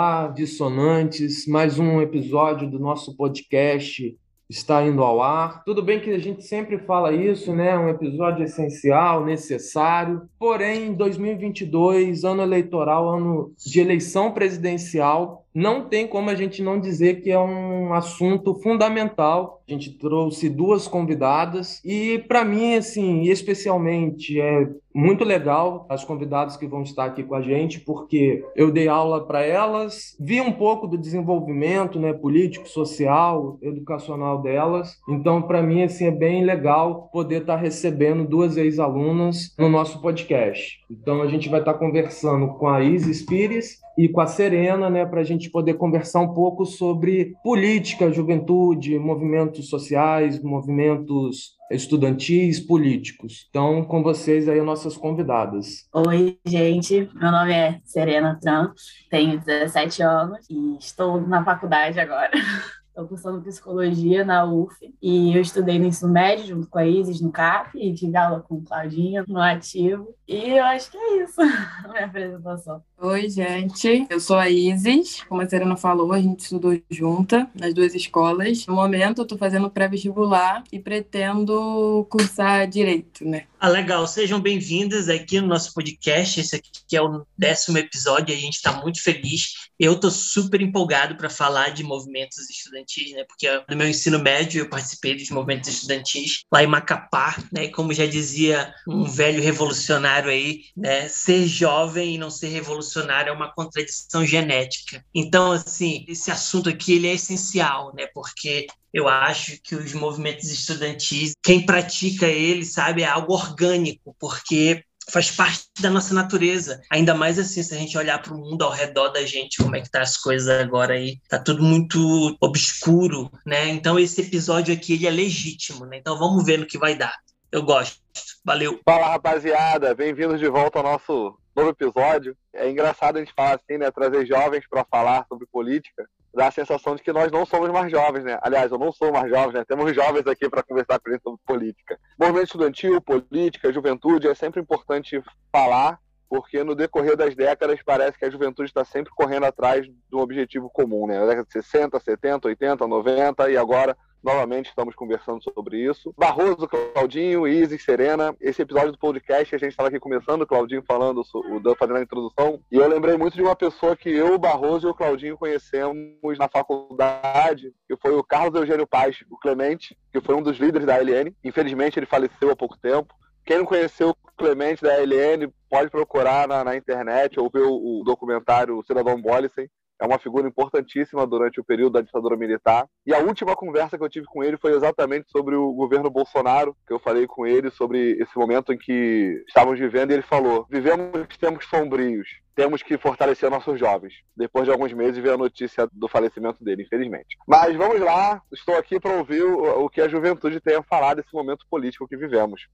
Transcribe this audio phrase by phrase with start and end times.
[0.00, 4.16] Olá, dissonantes, mais um episódio do nosso podcast
[4.48, 5.62] está indo ao ar.
[5.62, 7.78] Tudo bem que a gente sempre fala isso, né?
[7.78, 10.22] Um episódio essencial, necessário.
[10.38, 17.22] Porém, 2022, ano eleitoral, ano de eleição presidencial, não tem como a gente não dizer
[17.22, 19.62] que é um assunto fundamental.
[19.68, 26.56] A gente trouxe duas convidadas e para mim assim, especialmente é muito legal as convidadas
[26.56, 30.52] que vão estar aqui com a gente, porque eu dei aula para elas, vi um
[30.52, 34.98] pouco do desenvolvimento, né, político, social, educacional delas.
[35.08, 40.00] Então, para mim assim é bem legal poder estar tá recebendo duas ex-alunas no nosso
[40.00, 40.80] podcast.
[40.90, 44.88] Então, a gente vai estar tá conversando com a Isis Pires e com a Serena,
[44.88, 52.58] né, para a gente poder conversar um pouco sobre política, juventude, movimentos sociais, movimentos estudantis,
[52.58, 53.46] políticos.
[53.50, 55.86] Então, com vocês aí, nossas convidadas.
[55.92, 57.10] Oi, gente.
[57.14, 58.72] Meu nome é Serena Tran,
[59.10, 62.30] tenho 17 anos e estou na faculdade agora.
[62.90, 67.20] Estou cursando psicologia na UF e eu estudei no ensino médio junto com a Isis
[67.20, 70.12] no CAP e tive aula com Claudinha no ativo.
[70.26, 71.40] E eu acho que é isso
[71.84, 72.82] a minha apresentação.
[73.02, 74.06] Oi, gente.
[74.10, 75.22] Eu sou a Isis.
[75.22, 78.66] Como a Serena falou, a gente estudou junta nas duas escolas.
[78.66, 83.46] No momento, eu estou fazendo pré-vestibular e pretendo cursar Direito, né?
[83.58, 84.06] Ah, legal.
[84.06, 86.40] Sejam bem-vindas aqui no nosso podcast.
[86.40, 89.70] Esse aqui é o décimo episódio e a gente está muito feliz.
[89.78, 93.24] Eu estou super empolgado para falar de movimentos estudantis, né?
[93.24, 97.64] Porque no meu ensino médio eu participei dos movimentos estudantis lá em Macapá, né?
[97.64, 101.08] E como já dizia um velho revolucionário aí, né?
[101.08, 105.04] Ser jovem e não ser revolucionário é uma contradição genética.
[105.14, 108.06] Então, assim, esse assunto aqui ele é essencial, né?
[108.12, 114.84] Porque eu acho que os movimentos estudantis, quem pratica ele, sabe, é algo orgânico, porque
[115.10, 116.80] faz parte da nossa natureza.
[116.90, 119.76] Ainda mais assim, se a gente olhar para o mundo ao redor da gente, como
[119.76, 123.68] é que tá as coisas agora aí, tá tudo muito obscuro, né?
[123.68, 125.98] Então esse episódio aqui ele é legítimo, né?
[125.98, 127.14] Então vamos ver no que vai dar.
[127.50, 127.98] Eu gosto.
[128.44, 128.80] Valeu.
[128.84, 129.94] Fala, rapaziada.
[129.94, 132.36] Bem-vindos de volta ao nosso novo episódio.
[132.52, 133.90] É engraçado a gente falar assim, né?
[133.90, 136.08] Trazer jovens para falar sobre política.
[136.32, 138.38] Dá a sensação de que nós não somos mais jovens, né?
[138.40, 139.64] Aliás, eu não sou mais jovem, né?
[139.64, 141.98] Temos jovens aqui para conversar com eles sobre política.
[142.18, 148.24] Movimento estudantil, política, juventude, é sempre importante falar, porque no decorrer das décadas parece que
[148.24, 151.18] a juventude está sempre correndo atrás de um objetivo comum, né?
[151.18, 156.14] Na década de 60, 70, 80, 90 e agora Novamente estamos conversando sobre isso.
[156.16, 158.36] Barroso, Claudinho, Isis, Serena.
[158.38, 161.96] Esse episódio do podcast, a gente estava aqui começando, o Claudinho falando, o Dan fazendo
[161.96, 162.60] a introdução.
[162.70, 166.38] E eu lembrei muito de uma pessoa que eu, o Barroso e o Claudinho conhecemos
[166.38, 170.86] na faculdade, que foi o Carlos Eugênio Paz, o Clemente, que foi um dos líderes
[170.86, 171.34] da LN.
[171.42, 173.14] Infelizmente, ele faleceu há pouco tempo.
[173.46, 178.00] Quem não conheceu o Clemente da LN, pode procurar na, na internet ou ver o,
[178.00, 182.86] o documentário Cidadão Bollesen é uma figura importantíssima durante o período da ditadura militar.
[183.06, 186.74] E a última conversa que eu tive com ele foi exatamente sobre o governo Bolsonaro,
[186.86, 190.66] que eu falei com ele sobre esse momento em que estávamos vivendo, e ele falou:
[190.70, 194.14] vivemos tempos sombrios, temos que fortalecer nossos jovens.
[194.36, 197.36] Depois de alguns meses, veio a notícia do falecimento dele, infelizmente.
[197.46, 201.14] Mas vamos lá, estou aqui para ouvir o, o que a juventude tem a falar
[201.14, 202.68] desse momento político que vivemos.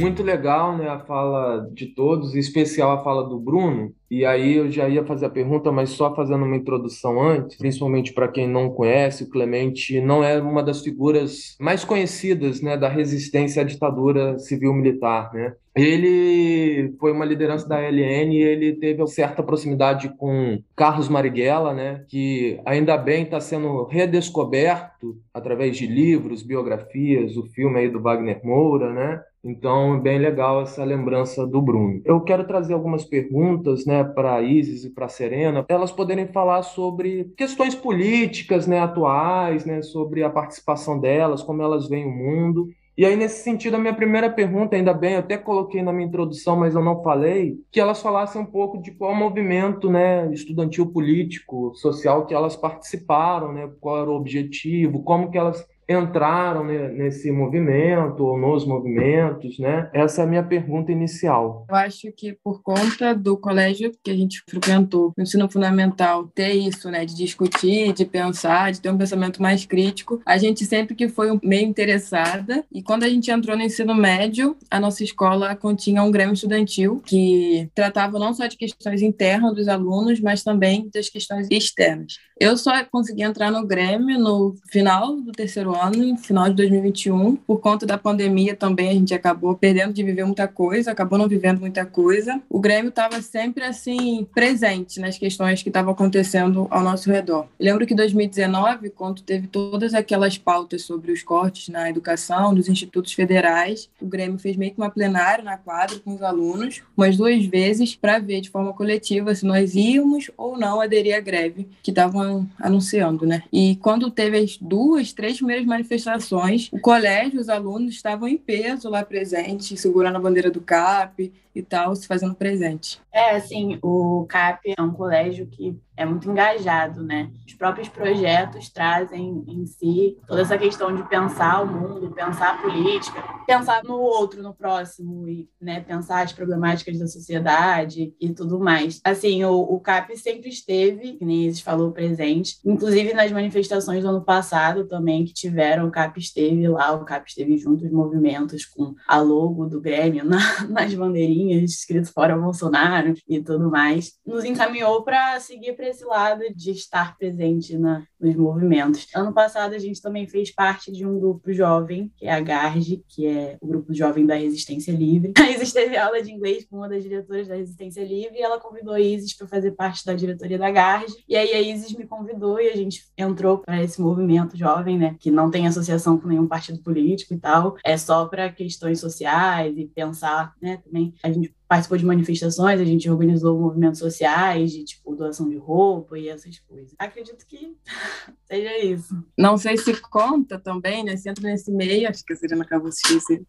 [0.00, 3.92] Muito legal, né, a fala de todos, em especial a fala do Bruno.
[4.10, 8.12] E aí eu já ia fazer a pergunta, mas só fazendo uma introdução antes, principalmente
[8.12, 12.88] para quem não conhece, o Clemente não é uma das figuras mais conhecidas, né, da
[12.88, 15.54] resistência à ditadura civil-militar, né?
[15.74, 22.04] Ele foi uma liderança da LN e ele teve certa proximidade com Carlos Marighella, né,
[22.08, 28.40] que ainda bem está sendo redescoberto através de livros, biografias, o filme aí do Wagner
[28.44, 29.22] Moura, né?
[29.42, 32.02] Então, é bem legal essa lembrança do Bruno.
[32.04, 36.26] Eu quero trazer algumas perguntas, né, para a Isis e para a Serena, elas poderem
[36.26, 42.10] falar sobre questões políticas, né, atuais, né, sobre a participação delas, como elas veem o
[42.10, 42.68] mundo.
[43.00, 46.06] E aí, nesse sentido, a minha primeira pergunta, ainda bem, eu até coloquei na minha
[46.06, 50.84] introdução, mas eu não falei, que elas falassem um pouco de qual movimento né, estudantil
[50.84, 57.32] político, social que elas participaram, né, qual era o objetivo, como que elas entraram nesse
[57.32, 59.90] movimento ou nos movimentos, né?
[59.92, 61.66] Essa é a minha pergunta inicial.
[61.68, 66.52] Eu acho que por conta do colégio que a gente frequentou, no ensino fundamental, ter
[66.52, 70.94] isso, né, de discutir, de pensar, de ter um pensamento mais crítico, a gente sempre
[70.94, 75.56] que foi meio interessada e quando a gente entrou no ensino médio, a nossa escola
[75.56, 80.88] continha um grêmio estudantil que tratava não só de questões internas dos alunos, mas também
[80.94, 82.14] das questões externas.
[82.40, 87.36] Eu só consegui entrar no Grêmio no final do terceiro ano final de 2021.
[87.36, 91.28] Por conta da pandemia também a gente acabou perdendo de viver muita coisa, acabou não
[91.28, 92.40] vivendo muita coisa.
[92.48, 97.46] O Grêmio estava sempre assim presente nas questões que estavam acontecendo ao nosso redor.
[97.58, 102.54] Eu lembro que em 2019, quando teve todas aquelas pautas sobre os cortes na educação
[102.54, 106.80] dos institutos federais, o Grêmio fez meio que uma plenária na quadra com os alunos,
[106.96, 111.20] umas duas vezes, para ver de forma coletiva se nós íamos ou não aderir à
[111.20, 113.42] greve que estavam anunciando, né?
[113.52, 118.88] E quando teve as duas, três primeiras manifestações, o colégio, os alunos estavam em peso
[118.88, 123.00] lá presentes, segurando a bandeira do CAP, e tal, se fazendo presente.
[123.12, 127.30] É, assim, o CAP é um colégio que é muito engajado, né?
[127.46, 132.62] Os próprios projetos trazem em si toda essa questão de pensar o mundo, pensar a
[132.62, 138.58] política, pensar no outro, no próximo, e né, pensar as problemáticas da sociedade e tudo
[138.58, 138.98] mais.
[139.04, 144.08] Assim, o, o CAP sempre esteve, que nem Isis falou, presente, inclusive nas manifestações do
[144.08, 148.64] ano passado também que tiveram, o CAP esteve lá, o CAP esteve junto aos movimentos
[148.64, 154.44] com a logo do Grêmio na, nas bandeirinhas escrito fora Bolsonaro e tudo mais, nos
[154.44, 159.06] encaminhou para seguir para esse lado de estar presente na, nos movimentos.
[159.14, 163.04] Ano passado a gente também fez parte de um grupo jovem, que é a GARGE,
[163.08, 165.32] que é o grupo jovem da Resistência Livre.
[165.38, 168.60] A Isis teve aula de inglês com uma das diretoras da Resistência Livre e ela
[168.60, 171.24] convidou a Isis para fazer parte da diretoria da GARGE.
[171.28, 175.16] E aí a Isis me convidou e a gente entrou para esse movimento jovem, né,
[175.18, 179.76] que não tem associação com nenhum partido político e tal, é só para questões sociais
[179.76, 184.84] e pensar, né, também a gente participou de manifestações, a gente organizou movimentos sociais de
[184.84, 186.94] tipo doação de roupa e essas coisas.
[186.98, 187.76] Acredito que
[188.44, 189.24] seja isso.
[189.38, 191.16] Não sei se conta também, né?
[191.16, 193.42] Se entra nesse meio, acho que a Serena acabou de esquecer.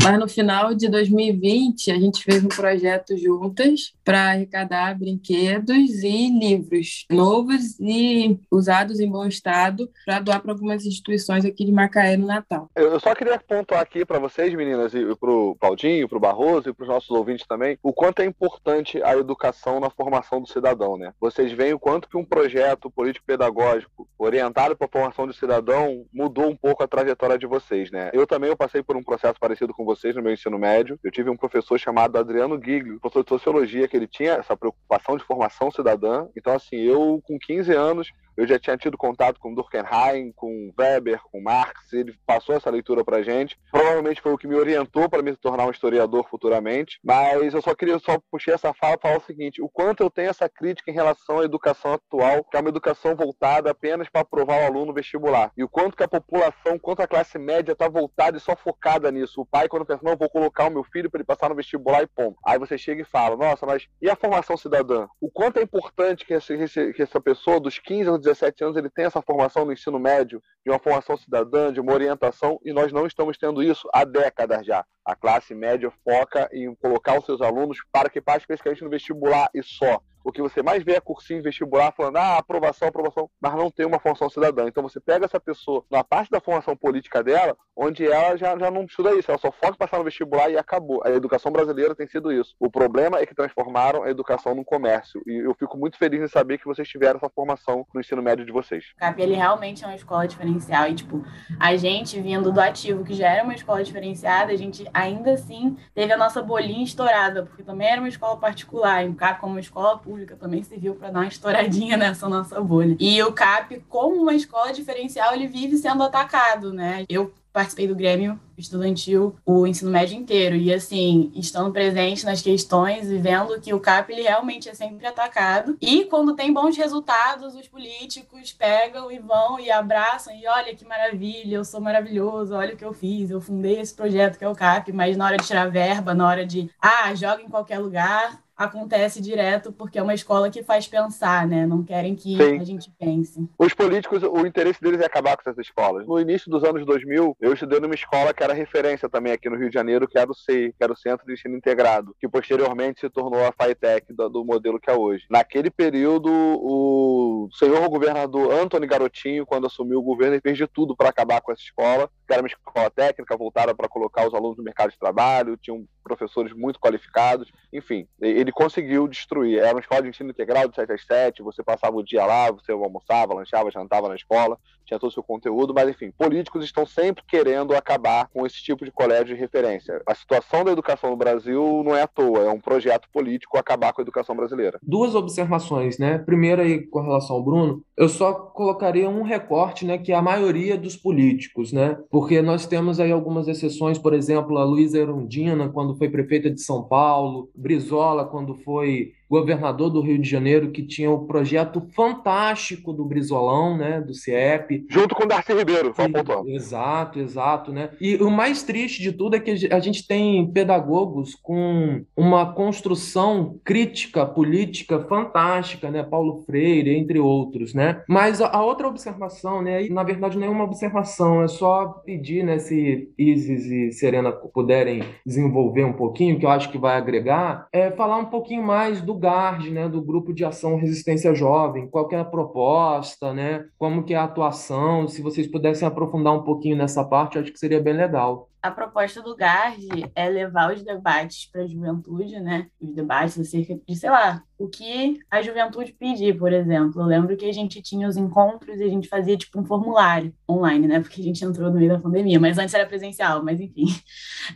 [0.00, 6.30] Mas no final de 2020, a gente fez um projeto juntas para arrecadar brinquedos e
[6.30, 12.16] livros novos e usados em bom estado para doar para algumas instituições aqui de Macaé
[12.16, 12.70] no Natal.
[12.74, 16.70] Eu só queria pontuar aqui para vocês, meninas, e para o Claudinho, para o Barroso
[16.70, 20.48] e para os nossos ouvintes também, o quanto é importante a educação na formação do
[20.48, 21.12] cidadão, né?
[21.20, 26.48] Vocês veem o quanto que um projeto político-pedagógico orientado para a formação do cidadão mudou
[26.48, 28.10] um pouco a trajetória de vocês, né?
[28.12, 30.98] Eu também eu passei por um processo parecido com com vocês no meu ensino médio.
[31.02, 35.16] Eu tive um professor chamado Adriano Giglio, professor de sociologia, que ele tinha essa preocupação
[35.16, 36.26] de formação cidadã.
[36.36, 41.20] Então, assim, eu com 15 anos eu já tinha tido contato com Durkheim, com Weber,
[41.30, 43.58] com Marx, ele passou essa leitura pra gente.
[43.70, 47.74] Provavelmente foi o que me orientou para me tornar um historiador futuramente, mas eu só
[47.74, 50.90] queria só puxar essa fala para falar o seguinte: o quanto eu tenho essa crítica
[50.90, 54.92] em relação à educação atual, que é uma educação voltada apenas para aprovar o aluno
[54.92, 58.56] vestibular, e o quanto que a população, quanto a classe média está voltada e só
[58.56, 59.40] focada nisso.
[59.40, 62.02] O pai, quando pensa, não, vou colocar o meu filho para ele passar no vestibular
[62.02, 62.38] e ponto.
[62.44, 65.06] Aí você chega e fala, nossa, mas e a formação cidadã?
[65.20, 69.20] O quanto é importante que essa pessoa dos 15 aos 17 anos ele tem essa
[69.20, 73.36] formação no ensino médio, de uma formação cidadã, de uma orientação, e nós não estamos
[73.36, 74.84] tendo isso há décadas já.
[75.04, 79.62] A classe média foca em colocar os seus alunos para que especificamente no vestibular e
[79.62, 83.70] só o que você mais vê é cursinho vestibular falando, ah, aprovação, aprovação, mas não
[83.70, 84.66] tem uma formação cidadã.
[84.66, 88.70] Então você pega essa pessoa na parte da formação política dela, onde ela já, já
[88.70, 91.02] não estuda isso, ela só foca em passar no vestibular e acabou.
[91.04, 92.54] A educação brasileira tem sido isso.
[92.58, 95.22] O problema é que transformaram a educação num comércio.
[95.26, 98.44] E eu fico muito feliz em saber que vocês tiveram essa formação no ensino médio
[98.44, 98.84] de vocês.
[98.98, 100.88] CAP, realmente é uma escola diferencial.
[100.88, 101.24] E, tipo,
[101.58, 105.76] a gente vindo do ativo, que já era uma escola diferenciada, a gente ainda assim
[105.94, 109.04] teve a nossa bolinha estourada, porque também era uma escola particular.
[109.04, 112.28] E o CAP, como uma escola pública, pública também serviu para dar uma estouradinha nessa
[112.28, 112.96] nossa bolha.
[113.00, 117.06] E o CAP, como uma escola diferencial, ele vive sendo atacado, né?
[117.08, 123.10] Eu participei do Grêmio estudantil o ensino médio inteiro e assim estando presente nas questões
[123.10, 127.54] e vendo que o CAP ele realmente é sempre atacado e quando tem bons resultados
[127.54, 132.72] os políticos pegam e vão e abraçam e olha que maravilha eu sou maravilhoso olha
[132.72, 135.36] o que eu fiz eu fundei esse projeto que é o CAP mas na hora
[135.36, 140.02] de tirar verba na hora de ah joga em qualquer lugar acontece direto porque é
[140.02, 141.66] uma escola que faz pensar, né?
[141.66, 142.58] Não querem que Sim.
[142.58, 143.48] a gente pense.
[143.58, 146.06] Os políticos, o interesse deles é acabar com essas escolas.
[146.06, 149.56] No início dos anos 2000, eu estudei numa escola que era referência também aqui no
[149.56, 152.28] Rio de Janeiro, que era o CEI, que era o Centro de Ensino Integrado, que
[152.28, 155.24] posteriormente se tornou a FATEC do, do modelo que é hoje.
[155.28, 160.96] Naquele período, o senhor governador Antônio Garotinho, quando assumiu o governo, ele fez de tudo
[160.96, 164.56] para acabar com essa escola, que era uma escola técnica voltada para colocar os alunos
[164.56, 169.58] no mercado de trabalho, tinha um professores muito qualificados, enfim, ele conseguiu destruir.
[169.58, 172.50] Era uma escola de ensino integral de 7 às 7, você passava o dia lá,
[172.50, 176.84] você almoçava, lanchava, jantava na escola, tinha todo o seu conteúdo, mas enfim, políticos estão
[176.84, 180.02] sempre querendo acabar com esse tipo de colégio de referência.
[180.06, 183.92] A situação da educação no Brasil não é à toa, é um projeto político acabar
[183.92, 184.78] com a educação brasileira.
[184.82, 186.18] Duas observações, né?
[186.18, 190.22] Primeiro aí com relação ao Bruno, eu só colocaria um recorte, né, que é a
[190.22, 191.96] maioria dos políticos, né?
[192.22, 196.60] Porque nós temos aí algumas exceções, por exemplo, a Luísa Erundina, quando foi prefeita de
[196.60, 202.92] São Paulo, Brizola, quando foi governador do Rio de Janeiro, que tinha o projeto fantástico
[202.92, 204.84] do Brizolão, né, do CIEP.
[204.90, 206.50] Junto com o Darcy Ribeiro, só pontuando.
[206.50, 207.88] Exato, exato, né?
[207.98, 213.58] E o mais triste de tudo é que a gente tem pedagogos com uma construção
[213.64, 218.02] crítica política fantástica, né, Paulo Freire, entre outros, né?
[218.06, 222.58] Mas a outra observação, né, na verdade não é uma observação, é só pedir, né,
[222.58, 227.90] se Isis e Serena puderem desenvolver um pouquinho, que eu acho que vai agregar, é
[227.90, 232.16] falar um pouquinho mais do GARD, né, do Grupo de Ação Resistência Jovem, qual é
[232.16, 237.04] a proposta, né, como que é a atuação, se vocês pudessem aprofundar um pouquinho nessa
[237.04, 241.62] parte, acho que seria bem legal a proposta do GARD é levar os debates para
[241.62, 242.68] a juventude, né?
[242.80, 247.02] Os debates acerca de, sei lá, o que a juventude pedir, por exemplo.
[247.02, 250.32] Eu lembro que a gente tinha os encontros e a gente fazia tipo um formulário
[250.48, 251.00] online, né?
[251.00, 253.86] Porque a gente entrou no meio da pandemia, mas antes era presencial, mas enfim.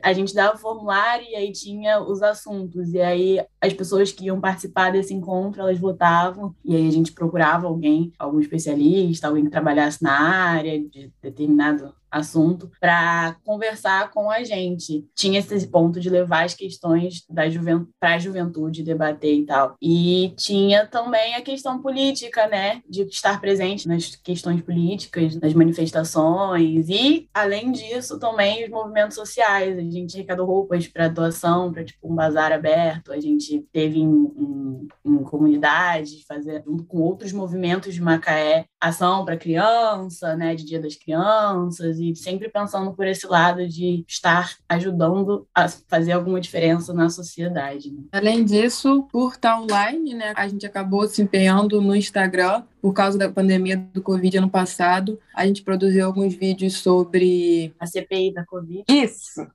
[0.00, 2.94] A gente dava o formulário e aí tinha os assuntos.
[2.94, 7.10] E aí as pessoas que iam participar desse encontro, elas votavam, e aí a gente
[7.10, 14.30] procurava alguém, algum especialista, alguém que trabalhasse na área de determinado assunto para conversar com
[14.30, 15.06] a gente.
[15.14, 19.76] Tinha esse ponto de levar as questões da juventude para a juventude debater e tal.
[19.80, 26.88] E tinha também a questão política, né, de estar presente nas questões políticas, nas manifestações
[26.88, 29.78] e além disso também os movimentos sociais.
[29.78, 33.12] A gente arrecadou roupas para doação, para tipo um bazar aberto.
[33.12, 39.36] A gente teve em, em, em comunidades, fazer com outros movimentos de Macaé ação para
[39.36, 45.46] criança, né, de Dia das Crianças e sempre pensando por esse lado de estar ajudando
[45.54, 47.90] a fazer alguma diferença na sociedade.
[47.90, 48.02] Né?
[48.12, 53.18] Além disso, por estar online, né, a gente acabou se empenhando no Instagram por causa
[53.18, 55.18] da pandemia do Covid ano passado.
[55.34, 58.84] A gente produziu alguns vídeos sobre a CPI da Covid.
[58.88, 59.46] Isso.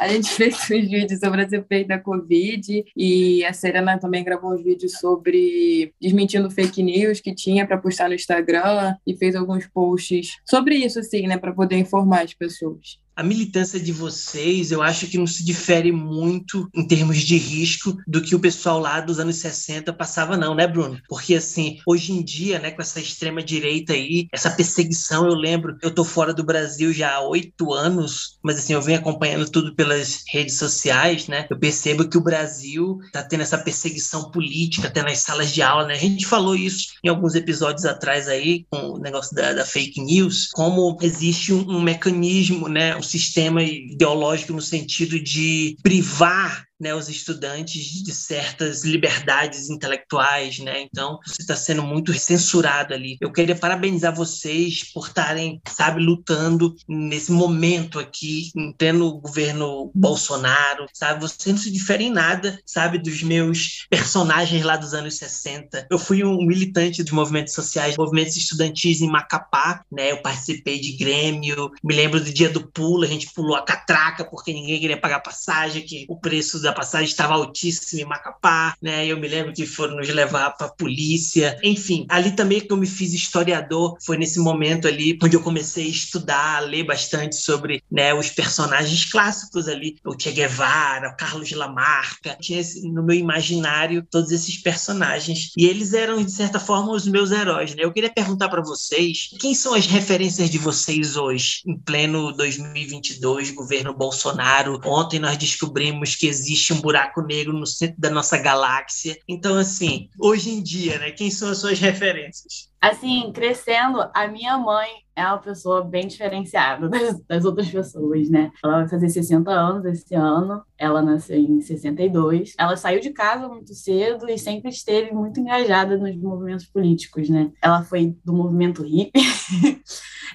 [0.00, 4.54] A gente fez uns vídeos sobre a CPI da Covid e a Serena também gravou
[4.54, 9.66] uns vídeos sobre desmentindo fake news que tinha para postar no Instagram e fez alguns
[9.66, 14.82] posts sobre isso, assim, né, para poder informar as pessoas a militância de vocês, eu
[14.82, 19.00] acho que não se difere muito em termos de risco do que o pessoal lá
[19.00, 20.98] dos anos 60 passava, não, né, Bruno?
[21.08, 25.90] Porque, assim, hoje em dia, né, com essa extrema-direita aí, essa perseguição, eu lembro, eu
[25.90, 30.22] tô fora do Brasil já há oito anos, mas, assim, eu venho acompanhando tudo pelas
[30.28, 31.46] redes sociais, né?
[31.50, 35.86] Eu percebo que o Brasil tá tendo essa perseguição política até nas salas de aula,
[35.86, 35.94] né?
[35.94, 40.00] A gente falou isso em alguns episódios atrás aí, com o negócio da, da fake
[40.00, 42.96] news, como existe um, um mecanismo, né?
[43.02, 50.80] Sistema ideológico no sentido de privar né, os estudantes de certas liberdades intelectuais, né?
[50.80, 53.18] Então, isso está sendo muito censurado ali.
[53.20, 60.86] Eu queria parabenizar vocês por estarem, sabe, lutando nesse momento aqui, em pleno governo Bolsonaro,
[60.94, 61.20] sabe?
[61.20, 65.86] Você não se difere em nada, sabe, dos meus personagens lá dos anos 60.
[65.90, 70.12] Eu fui um militante dos movimentos sociais, movimentos estudantis em Macapá, né?
[70.12, 74.24] Eu participei de Grêmio, me lembro do dia do pulo, a gente pulou a catraca
[74.24, 78.74] porque ninguém queria pagar passagem, que o preço da a passagem estava altíssima em Macapá,
[78.80, 79.06] né?
[79.06, 81.58] Eu me lembro que foram nos levar para a polícia.
[81.62, 85.86] Enfim, ali também que eu me fiz historiador, foi nesse momento ali onde eu comecei
[85.86, 91.16] a estudar, a ler bastante sobre né, os personagens clássicos ali, o Che Guevara, o
[91.16, 92.36] Carlos Lamarca.
[92.40, 97.30] Tinha no meu imaginário todos esses personagens e eles eram de certa forma os meus
[97.30, 97.84] heróis, né?
[97.84, 103.50] Eu queria perguntar para vocês, quem são as referências de vocês hoje, em pleno 2022,
[103.50, 104.80] governo Bolsonaro?
[104.84, 109.18] Ontem nós descobrimos que existe existe um buraco negro no centro da nossa galáxia.
[109.26, 112.69] Então, assim, hoje em dia, né, quem são as suas referências?
[112.80, 118.50] Assim, crescendo, a minha mãe é uma pessoa bem diferenciada das, das, outras pessoas, né?
[118.64, 122.54] Ela vai fazer 60 anos esse ano, ela nasceu em 62.
[122.58, 127.52] Ela saiu de casa muito cedo e sempre esteve muito engajada nos movimentos políticos, né?
[127.62, 129.20] Ela foi do movimento hippie.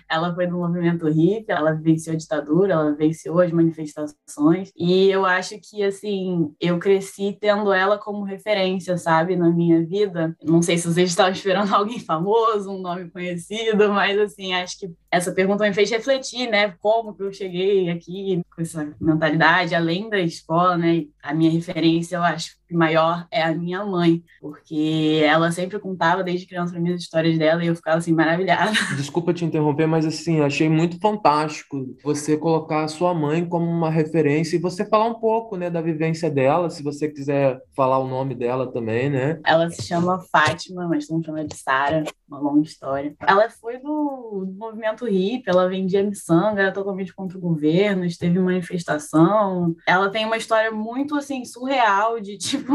[0.10, 5.26] ela foi do movimento hippie, ela venceu a ditadura, ela venceu as manifestações, e eu
[5.26, 10.36] acho que, assim, eu cresci tendo ela como referência, sabe, na minha vida.
[10.44, 12.35] Não sei se vocês estavam esperando alguém famoso,
[12.68, 16.76] um nome conhecido, mas, assim, acho que essa pergunta me fez refletir, né?
[16.80, 21.06] Como que eu cheguei aqui com essa mentalidade, além da escola, né?
[21.24, 26.46] A minha referência, eu acho, maior é a minha mãe, porque ela sempre contava desde
[26.46, 28.72] criança as minhas histórias dela e eu ficava assim maravilhada.
[28.98, 33.90] Desculpa te interromper, mas assim, achei muito fantástico você colocar a sua mãe como uma
[33.90, 38.08] referência e você falar um pouco, né, da vivência dela, se você quiser falar o
[38.08, 39.40] nome dela também, né?
[39.46, 43.16] Ela se chama Fátima, mas estamos chamando de Sara, uma longa história.
[43.26, 44.66] Ela foi do, do
[45.06, 49.76] movimento hippie, ela vendia miçanga, era totalmente contra o governo, teve manifestação.
[49.88, 52.74] Ela tem uma história muito assim surreal de tipo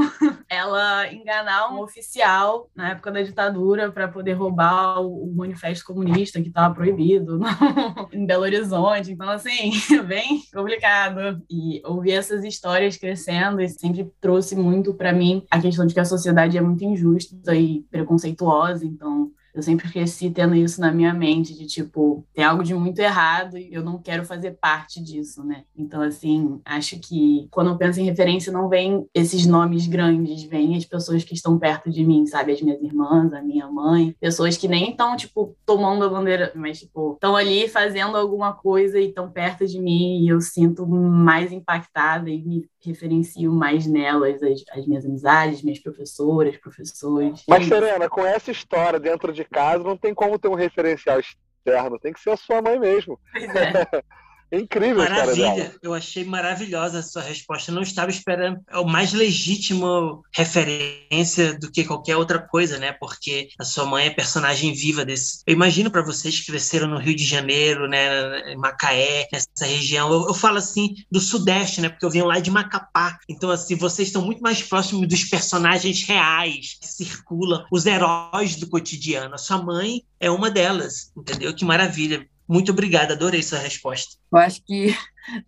[0.48, 6.48] ela enganar um oficial na época da ditadura para poder roubar o, manifesto comunista que
[6.48, 7.40] estava proibido
[8.12, 9.12] em Belo Horizonte.
[9.12, 9.72] Então, assim,
[10.06, 11.40] bem complicado.
[11.50, 16.04] E ouvir essas histórias crescendo sempre trouxe muito para mim a questão de que a
[16.04, 18.84] sociedade é muito injusta e preconceituosa.
[18.84, 22.98] Então, eu sempre cresci tendo isso na minha mente, de tipo, tem algo de muito
[22.98, 25.64] errado e eu não quero fazer parte disso, né?
[25.76, 30.76] Então, assim, acho que quando eu penso em referência, não vem esses nomes grandes, vem
[30.76, 32.52] as pessoas que estão perto de mim, sabe?
[32.52, 36.80] As minhas irmãs, a minha mãe, pessoas que nem estão, tipo, tomando a bandeira, mas,
[36.80, 41.52] tipo, estão ali fazendo alguma coisa e estão perto de mim e eu sinto mais
[41.52, 47.42] impactada e me referencio mais nelas as, as minhas amizades, minhas professoras, professores.
[47.46, 51.98] Mas, Serena, com essa história dentro de casa, não tem como ter um referencial externo,
[51.98, 53.18] tem que ser a sua mãe mesmo.
[53.32, 53.84] Pois é.
[54.52, 57.70] É incrível, Maravilha, eu achei maravilhosa a sua resposta.
[57.70, 62.92] Eu não estava esperando é o mais legítimo referência do que qualquer outra coisa, né?
[62.92, 65.42] Porque a sua mãe é personagem viva desse.
[65.46, 70.12] Eu imagino para vocês que cresceram no Rio de Janeiro, né, em Macaé, nessa região.
[70.12, 71.88] Eu, eu, falo assim do Sudeste, né?
[71.88, 73.18] Porque eu venho lá de Macapá.
[73.28, 78.68] Então assim, vocês estão muito mais próximos dos personagens reais que circulam, os heróis do
[78.68, 79.34] cotidiano.
[79.34, 81.54] A sua mãe é uma delas, entendeu?
[81.54, 82.26] Que maravilha.
[82.50, 84.16] Muito obrigada, adorei sua resposta.
[84.32, 84.92] Eu acho que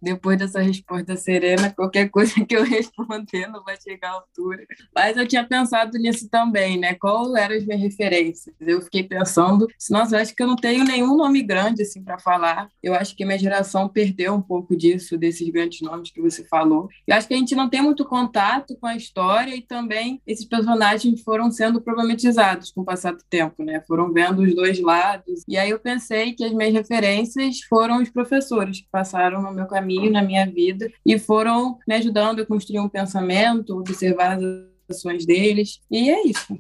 [0.01, 4.65] depois dessa resposta serena, qualquer coisa que eu responder não vai chegar à altura.
[4.95, 6.95] Mas eu tinha pensado nisso também, né?
[6.95, 8.55] Qual eram as minhas referências?
[8.61, 12.19] Eu fiquei pensando, nossa, eu acho que eu não tenho nenhum nome grande assim para
[12.19, 12.69] falar.
[12.83, 16.89] Eu acho que minha geração perdeu um pouco disso, desses grandes nomes que você falou.
[17.07, 20.45] Eu acho que a gente não tem muito contato com a história e também esses
[20.45, 23.83] personagens foram sendo problematizados com o passar do tempo, né?
[23.87, 25.43] Foram vendo os dois lados.
[25.49, 29.62] E aí eu pensei que as minhas referências foram os professores que passaram no meu
[29.67, 34.43] caminho, na minha vida, e foram me ajudando a construir um pensamento, observar as
[34.91, 36.59] ações deles, e é isso.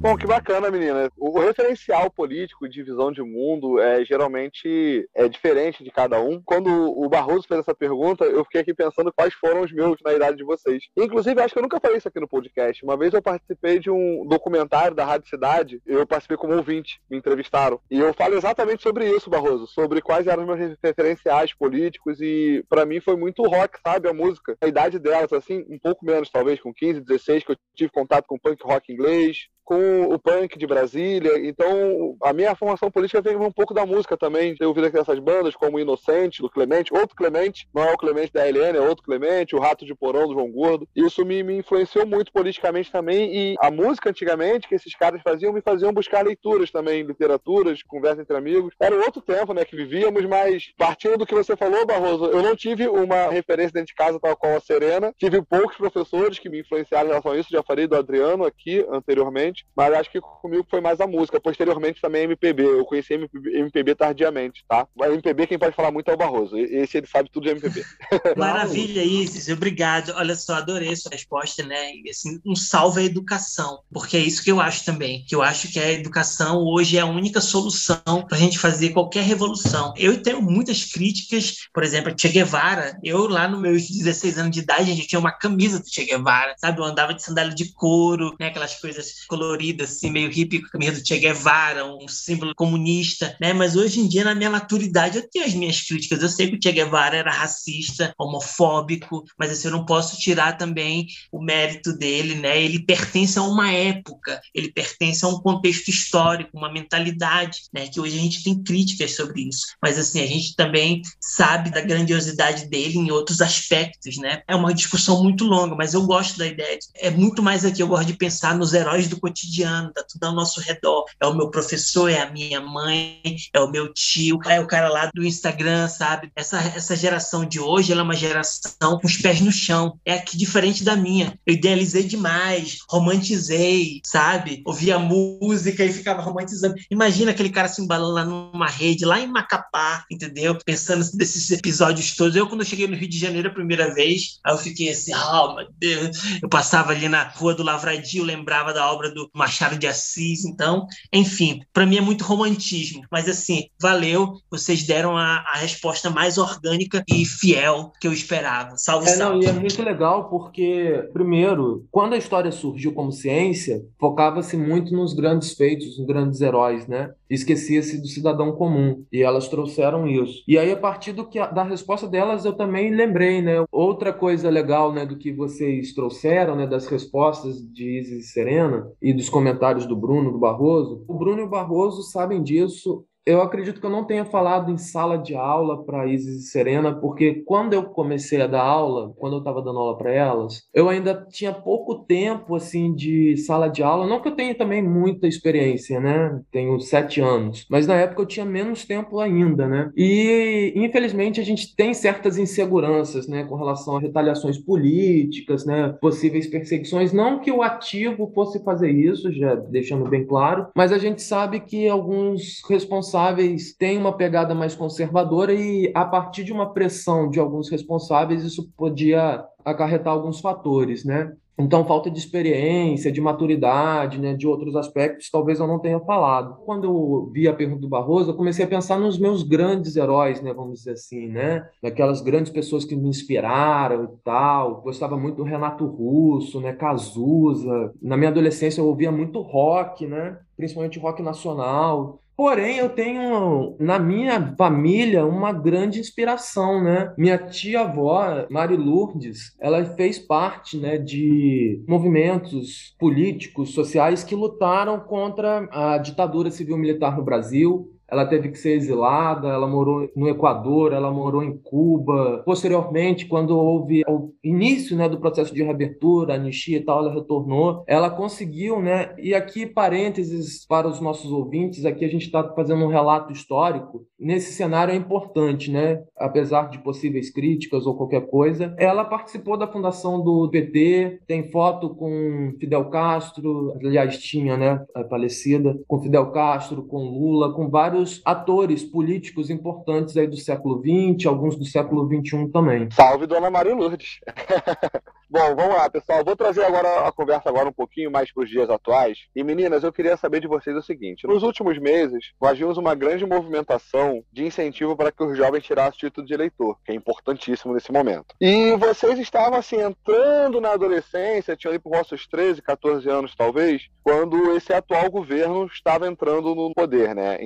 [0.00, 1.10] Bom, que bacana, menina.
[1.18, 6.40] O referencial político de visão de mundo é geralmente é diferente de cada um.
[6.40, 10.12] Quando o Barroso fez essa pergunta, eu fiquei aqui pensando quais foram os meus na
[10.12, 10.84] idade de vocês.
[10.96, 12.84] Inclusive, acho que eu nunca falei isso aqui no podcast.
[12.84, 17.18] Uma vez eu participei de um documentário da Rádio Cidade, eu participei como ouvinte, me
[17.18, 17.80] entrevistaram.
[17.90, 22.64] E eu falo exatamente sobre isso, Barroso, sobre quais eram os meus referenciais políticos e
[22.68, 24.56] para mim foi muito rock, sabe, a música.
[24.60, 28.26] A idade delas, assim, um pouco menos talvez, com 15, 16, que eu tive contato
[28.28, 31.46] com punk rock inglês, com o punk de Brasília.
[31.46, 34.56] Então, a minha formação política vem um pouco da música também.
[34.56, 38.48] Tenho ouvido essas bandas como Inocente, do Clemente, outro Clemente, não é o Clemente da
[38.48, 40.88] Helena, é outro Clemente, o Rato de Porão, do João Gordo.
[40.96, 43.30] Isso me, me influenciou muito politicamente também.
[43.30, 48.22] E a música, antigamente, que esses caras faziam, me faziam buscar leituras também, literaturas, conversa
[48.22, 48.72] entre amigos.
[48.80, 52.56] Era outro tempo, né, que vivíamos, mas partindo do que você falou, Barroso, eu não
[52.56, 55.12] tive uma referência dentro de casa tal qual a Serena.
[55.18, 57.50] Tive poucos professores que me influenciaram em relação a isso.
[57.52, 61.40] Já falei do Adriano aqui anteriormente mas acho que comigo foi mais a música.
[61.40, 62.62] Posteriormente também MPB.
[62.62, 64.86] Eu conheci MPB, MPB tardiamente, tá?
[65.00, 66.56] A MPB quem pode falar muito é o Barroso.
[66.56, 67.84] Esse ele sabe tudo de MPB.
[68.36, 69.48] Maravilha, Isis.
[69.48, 70.12] Obrigado.
[70.16, 71.92] Olha só, adorei sua resposta, né?
[72.08, 75.24] Assim, um salve à educação, porque é isso que eu acho também.
[75.26, 78.90] Que eu acho que a educação hoje é a única solução para a gente fazer
[78.90, 79.92] qualquer revolução.
[79.96, 82.98] Eu tenho muitas críticas, por exemplo, Che Guevara.
[83.02, 86.04] Eu lá nos meus 16 anos de idade, a gente tinha uma camisa do Che
[86.04, 86.80] Guevara, sabe?
[86.80, 88.48] Eu andava de sandália de couro, né?
[88.48, 92.54] Aquelas coisas coloridas colorida, assim, meio hippie, com a camisa do Che Guevara, um símbolo
[92.54, 93.54] comunista, né?
[93.54, 96.22] Mas hoje em dia, na minha maturidade, eu tenho as minhas críticas.
[96.22, 100.58] Eu sei que o Che Guevara era racista, homofóbico, mas assim, eu não posso tirar
[100.58, 102.62] também o mérito dele, né?
[102.62, 107.86] Ele pertence a uma época, ele pertence a um contexto histórico, uma mentalidade, né?
[107.86, 109.66] Que hoje a gente tem críticas sobre isso.
[109.82, 114.42] Mas assim, a gente também sabe da grandiosidade dele em outros aspectos, né?
[114.46, 116.78] É uma discussão muito longa, mas eu gosto da ideia.
[116.96, 120.34] É muito mais aqui, eu gosto de pensar nos heróis do cotidiano tá tudo ao
[120.34, 121.04] nosso redor.
[121.20, 123.20] É o meu professor, é a minha mãe,
[123.52, 126.30] é o meu tio, é o cara lá do Instagram, sabe?
[126.34, 129.98] Essa, essa geração de hoje, ela é uma geração com os pés no chão.
[130.04, 131.38] É aqui diferente da minha.
[131.46, 134.62] Eu idealizei demais, romantizei, sabe?
[134.64, 136.74] Ouvia música e ficava romantizando.
[136.90, 140.56] Imagina aquele cara se embalando lá numa rede, lá em Macapá, entendeu?
[140.64, 142.36] Pensando desses episódios todos.
[142.36, 145.12] Eu, quando eu cheguei no Rio de Janeiro a primeira vez, aí eu fiquei assim,
[145.14, 146.16] oh, meu Deus.
[146.42, 150.44] Eu passava ali na Rua do Lavradio, lembrava da obra do Machado de Assis.
[150.44, 153.02] Então, enfim, para mim é muito romantismo.
[153.10, 154.34] Mas assim, valeu.
[154.50, 158.74] Vocês deram a, a resposta mais orgânica e fiel que eu esperava.
[158.76, 159.38] Salve, é, salve.
[159.38, 164.94] Não, e é muito legal porque, primeiro, quando a história surgiu como ciência, focava-se muito
[164.94, 167.10] nos grandes feitos, nos grandes heróis, né?
[167.28, 169.04] Esquecia-se do cidadão comum.
[169.12, 170.42] E elas trouxeram isso.
[170.46, 173.64] E aí, a partir do que, da resposta delas, eu também lembrei, né?
[173.70, 178.86] Outra coisa legal, né, do que vocês trouxeram, né, das respostas de Isis e Serena
[179.08, 181.02] e dos comentários do Bruno, do Barroso.
[181.08, 184.78] O Bruno e o Barroso sabem disso eu acredito que eu não tenha falado em
[184.78, 189.34] sala de aula para Isis e Serena, porque quando eu comecei a dar aula, quando
[189.34, 193.82] eu estava dando aula para elas, eu ainda tinha pouco tempo assim de sala de
[193.82, 194.06] aula.
[194.06, 196.40] Não que eu tenha também muita experiência, né?
[196.50, 199.92] Tenho sete anos, mas na época eu tinha menos tempo ainda, né?
[199.94, 206.46] E infelizmente a gente tem certas inseguranças, né, com relação a retaliações políticas, né, possíveis
[206.46, 207.12] perseguições.
[207.12, 211.60] Não que o ativo fosse fazer isso, já deixando bem claro, mas a gente sabe
[211.60, 217.28] que alguns responsáveis responsáveis têm uma pegada mais conservadora e, a partir de uma pressão
[217.28, 221.32] de alguns responsáveis, isso podia acarretar alguns fatores, né?
[221.60, 226.56] Então, falta de experiência, de maturidade, né, de outros aspectos, talvez eu não tenha falado.
[226.64, 230.40] Quando eu vi a pergunta do Barroso, eu comecei a pensar nos meus grandes heróis,
[230.40, 234.82] né, vamos dizer assim, né, daquelas grandes pessoas que me inspiraram e tal.
[234.82, 237.92] Gostava muito do Renato Russo, né, Cazuza.
[238.00, 242.20] Na minha adolescência eu ouvia muito rock, né, principalmente rock nacional.
[242.38, 247.12] Porém, eu tenho na minha família uma grande inspiração, né?
[247.18, 255.68] Minha tia-avó, Mari Lourdes, ela fez parte, né, de movimentos políticos, sociais que lutaram contra
[255.72, 261.10] a ditadura civil-militar no Brasil, ela teve que ser exilada, ela morou no Equador, ela
[261.10, 262.42] morou em Cuba.
[262.44, 267.84] Posteriormente, quando houve o início né, do processo de reabertura, anistia e tal, ela retornou.
[267.86, 269.14] Ela conseguiu, né?
[269.18, 274.06] E aqui, parênteses para os nossos ouvintes, aqui a gente está fazendo um relato histórico.
[274.18, 276.02] Nesse cenário é importante, né?
[276.16, 281.94] Apesar de possíveis críticas ou qualquer coisa, ela participou da fundação do PT, tem foto
[281.94, 284.82] com Fidel Castro, aliás, tinha, né?
[285.10, 290.80] Falecida, com Fidel Castro, com Lula, com vários vários atores políticos importantes aí do século
[290.80, 292.88] XX, alguns do século XXI também.
[292.92, 294.20] Salve, Dona Maria Lourdes!
[295.30, 296.24] Bom, vamos lá, pessoal.
[296.24, 299.18] Vou trazer agora a conversa agora um pouquinho mais para os dias atuais.
[299.36, 302.94] E meninas, eu queria saber de vocês o seguinte: nos últimos meses, nós vimos uma
[302.94, 306.94] grande movimentação de incentivo para que os jovens tirassem o título de eleitor, que é
[306.94, 308.34] importantíssimo nesse momento.
[308.40, 313.86] E vocês estavam assim entrando na adolescência, tinham ali por vossos 13, 14 anos talvez,
[314.02, 317.36] quando esse atual governo estava entrando no poder, né?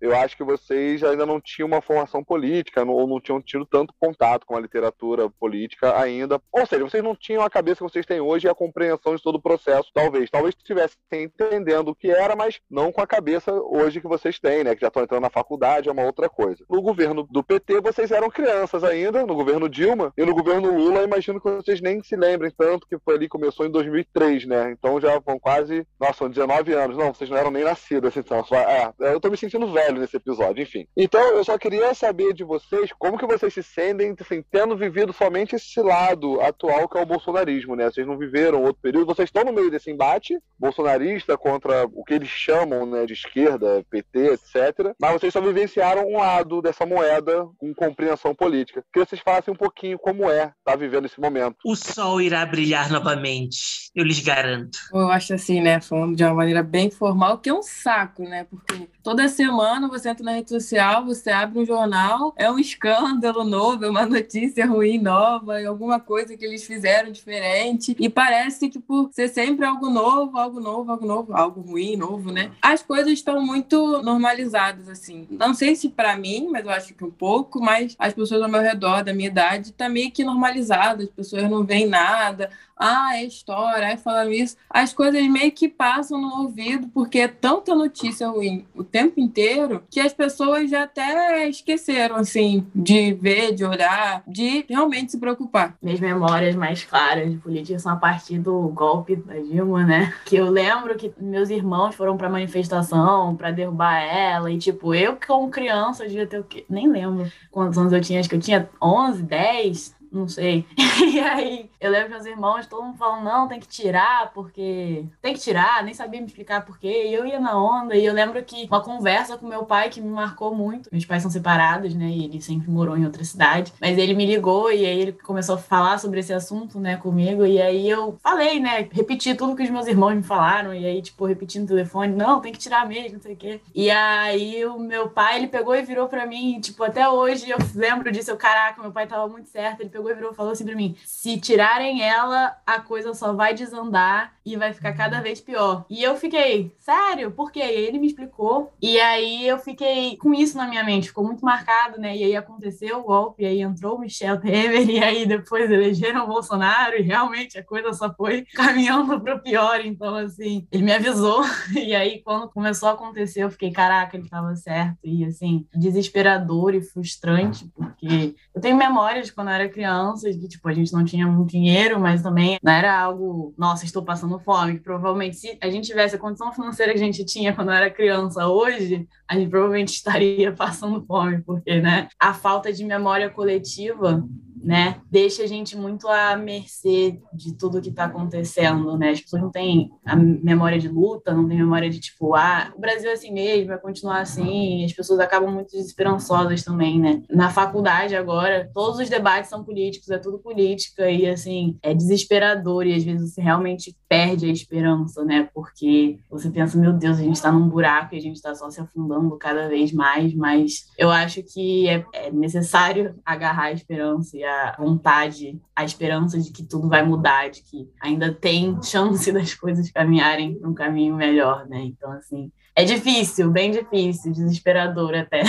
[0.00, 3.94] Eu acho que vocês ainda não tinham uma formação política, ou não tinham tido tanto
[3.98, 6.40] contato com a literatura política ainda.
[6.50, 9.22] Ou seja, vocês não tinham a cabeça que vocês têm hoje e a compreensão de
[9.22, 10.30] todo o processo, talvez.
[10.30, 14.64] Talvez estivessem entendendo o que era, mas não com a cabeça hoje que vocês têm,
[14.64, 14.74] né?
[14.74, 16.64] Que já estão entrando na faculdade, é uma outra coisa.
[16.68, 21.02] No governo do PT, vocês eram crianças ainda, no governo Dilma, e no governo Lula,
[21.02, 24.70] imagino que vocês nem se lembrem tanto, que foi ali, começou em 2003, né?
[24.72, 26.96] Então já vão quase, nossa, são 19 anos.
[26.96, 28.44] Não, vocês não eram nem nascidos, assim, então.
[28.56, 30.86] É, eu tô me sentindo velho nesse episódio, enfim.
[30.96, 35.12] Então, eu só queria saber de vocês como que vocês se sentem assim, tendo vivido
[35.12, 37.90] somente esse lado atual que é o bolsonarismo, né?
[37.90, 42.14] Vocês não viveram outro período, vocês estão no meio desse embate bolsonarista contra o que
[42.14, 44.94] eles chamam né, de esquerda, PT, etc.
[45.00, 48.84] Mas vocês só vivenciaram um lado dessa moeda com compreensão política.
[48.92, 51.56] Queria que vocês falassem um pouquinho como é estar tá vivendo esse momento.
[51.64, 54.78] O sol irá brilhar novamente, eu lhes garanto.
[54.92, 55.80] Eu acho assim, né?
[55.80, 58.44] Falando de uma maneira bem formal, que é um saco, né?
[58.44, 63.44] Porque toda semana você entra na rede social, você abre um jornal, é um escândalo
[63.44, 67.96] novo, é uma notícia ruim nova, é alguma coisa que eles fizeram diferente.
[67.98, 72.52] E parece por ser sempre algo novo, algo novo, algo novo, algo ruim, novo, né?
[72.62, 75.26] As coisas estão muito normalizadas, assim.
[75.30, 78.48] Não sei se para mim, mas eu acho que um pouco, mas as pessoas ao
[78.48, 83.16] meu redor, da minha idade, tá meio que normalizado, as pessoas não veem nada ah,
[83.16, 87.74] é história, é falando isso, as coisas meio que passam no ouvido, porque é tanta
[87.74, 93.64] notícia ruim o tempo inteiro que as pessoas já até esqueceram, assim, de ver, de
[93.64, 95.76] olhar, de realmente se preocupar.
[95.82, 100.14] Minhas memórias mais claras de política são a partir do golpe da Dilma, né?
[100.24, 104.50] Que eu lembro que meus irmãos foram pra manifestação para derrubar ela.
[104.50, 106.64] E, tipo, eu, como criança, eu devia ter o quê?
[106.68, 108.20] Nem lembro quantos anos eu tinha.
[108.20, 110.66] Acho que eu tinha 11, 10 não sei.
[111.10, 115.34] E aí, eu lembro meus irmãos, todo mundo falando, não, tem que tirar, porque tem
[115.34, 117.06] que tirar, nem sabia me explicar por quê.
[117.08, 120.00] E eu ia na onda, e eu lembro que uma conversa com meu pai que
[120.00, 120.88] me marcou muito.
[120.92, 122.06] Meus pais são separados, né?
[122.06, 123.72] E ele sempre morou em outra cidade.
[123.80, 127.44] Mas ele me ligou e aí ele começou a falar sobre esse assunto, né, comigo.
[127.44, 128.88] E aí eu falei, né?
[128.92, 130.74] Repeti tudo que os meus irmãos me falaram.
[130.74, 133.60] E aí, tipo, repetindo no telefone, não, tem que tirar mesmo, não sei o quê.
[133.74, 137.58] E aí o meu pai, ele pegou e virou pra mim, tipo, até hoje eu
[137.74, 138.30] lembro disso.
[138.30, 139.80] Eu, caraca, meu pai tava muito certo.
[139.80, 143.32] Ele pegou pegou e virou, falou assim pra mim: se tirarem ela, a coisa só
[143.32, 145.22] vai desandar e vai ficar cada uhum.
[145.22, 145.84] vez pior.
[145.88, 147.30] E eu fiquei, sério?
[147.30, 147.60] Por quê?
[147.60, 148.72] E aí ele me explicou.
[148.80, 152.16] E aí eu fiquei com isso na minha mente, ficou muito marcado, né?
[152.16, 156.24] E aí aconteceu o golpe, e aí entrou o Michel Temer, e aí depois elegeram
[156.24, 159.80] o Bolsonaro, e realmente a coisa só foi caminhando pro pior.
[159.84, 161.44] Então, assim, ele me avisou.
[161.90, 164.98] E aí, quando começou a acontecer, eu fiquei, caraca, ele tava certo.
[165.02, 170.36] E assim, desesperador e frustrante, porque eu tenho memórias de quando eu era criança crianças,
[170.36, 174.02] que, tipo, a gente não tinha muito dinheiro, mas também não era algo, nossa, estou
[174.04, 174.74] passando fome.
[174.74, 177.90] Que provavelmente, se a gente tivesse a condição financeira que a gente tinha quando era
[177.90, 184.24] criança hoje, a gente provavelmente estaria passando fome, porque, né, a falta de memória coletiva
[184.62, 185.00] né?
[185.10, 189.10] Deixa a gente muito à mercê de tudo que está acontecendo, né?
[189.10, 192.80] As pessoas não têm a memória de luta, não têm memória de tipo, ah, o
[192.80, 194.84] Brasil é assim mesmo, vai continuar assim.
[194.84, 197.22] As pessoas acabam muito desesperançosas também, né?
[197.30, 202.86] Na faculdade agora, todos os debates são políticos, é tudo política e assim, é desesperador
[202.86, 205.48] e às vezes você realmente perde a esperança, né?
[205.54, 208.70] Porque você pensa, meu Deus, a gente está num buraco e a gente está só
[208.70, 214.36] se afundando cada vez mais, mas eu acho que é, é necessário agarrar a esperança
[214.36, 219.30] e a vontade, a esperança de que tudo vai mudar, de que ainda tem chance
[219.32, 221.80] das coisas caminharem para um caminho melhor, né?
[221.80, 225.42] Então, assim, é difícil, bem difícil, desesperador até.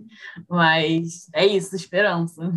[0.48, 2.52] Mas é isso, esperança.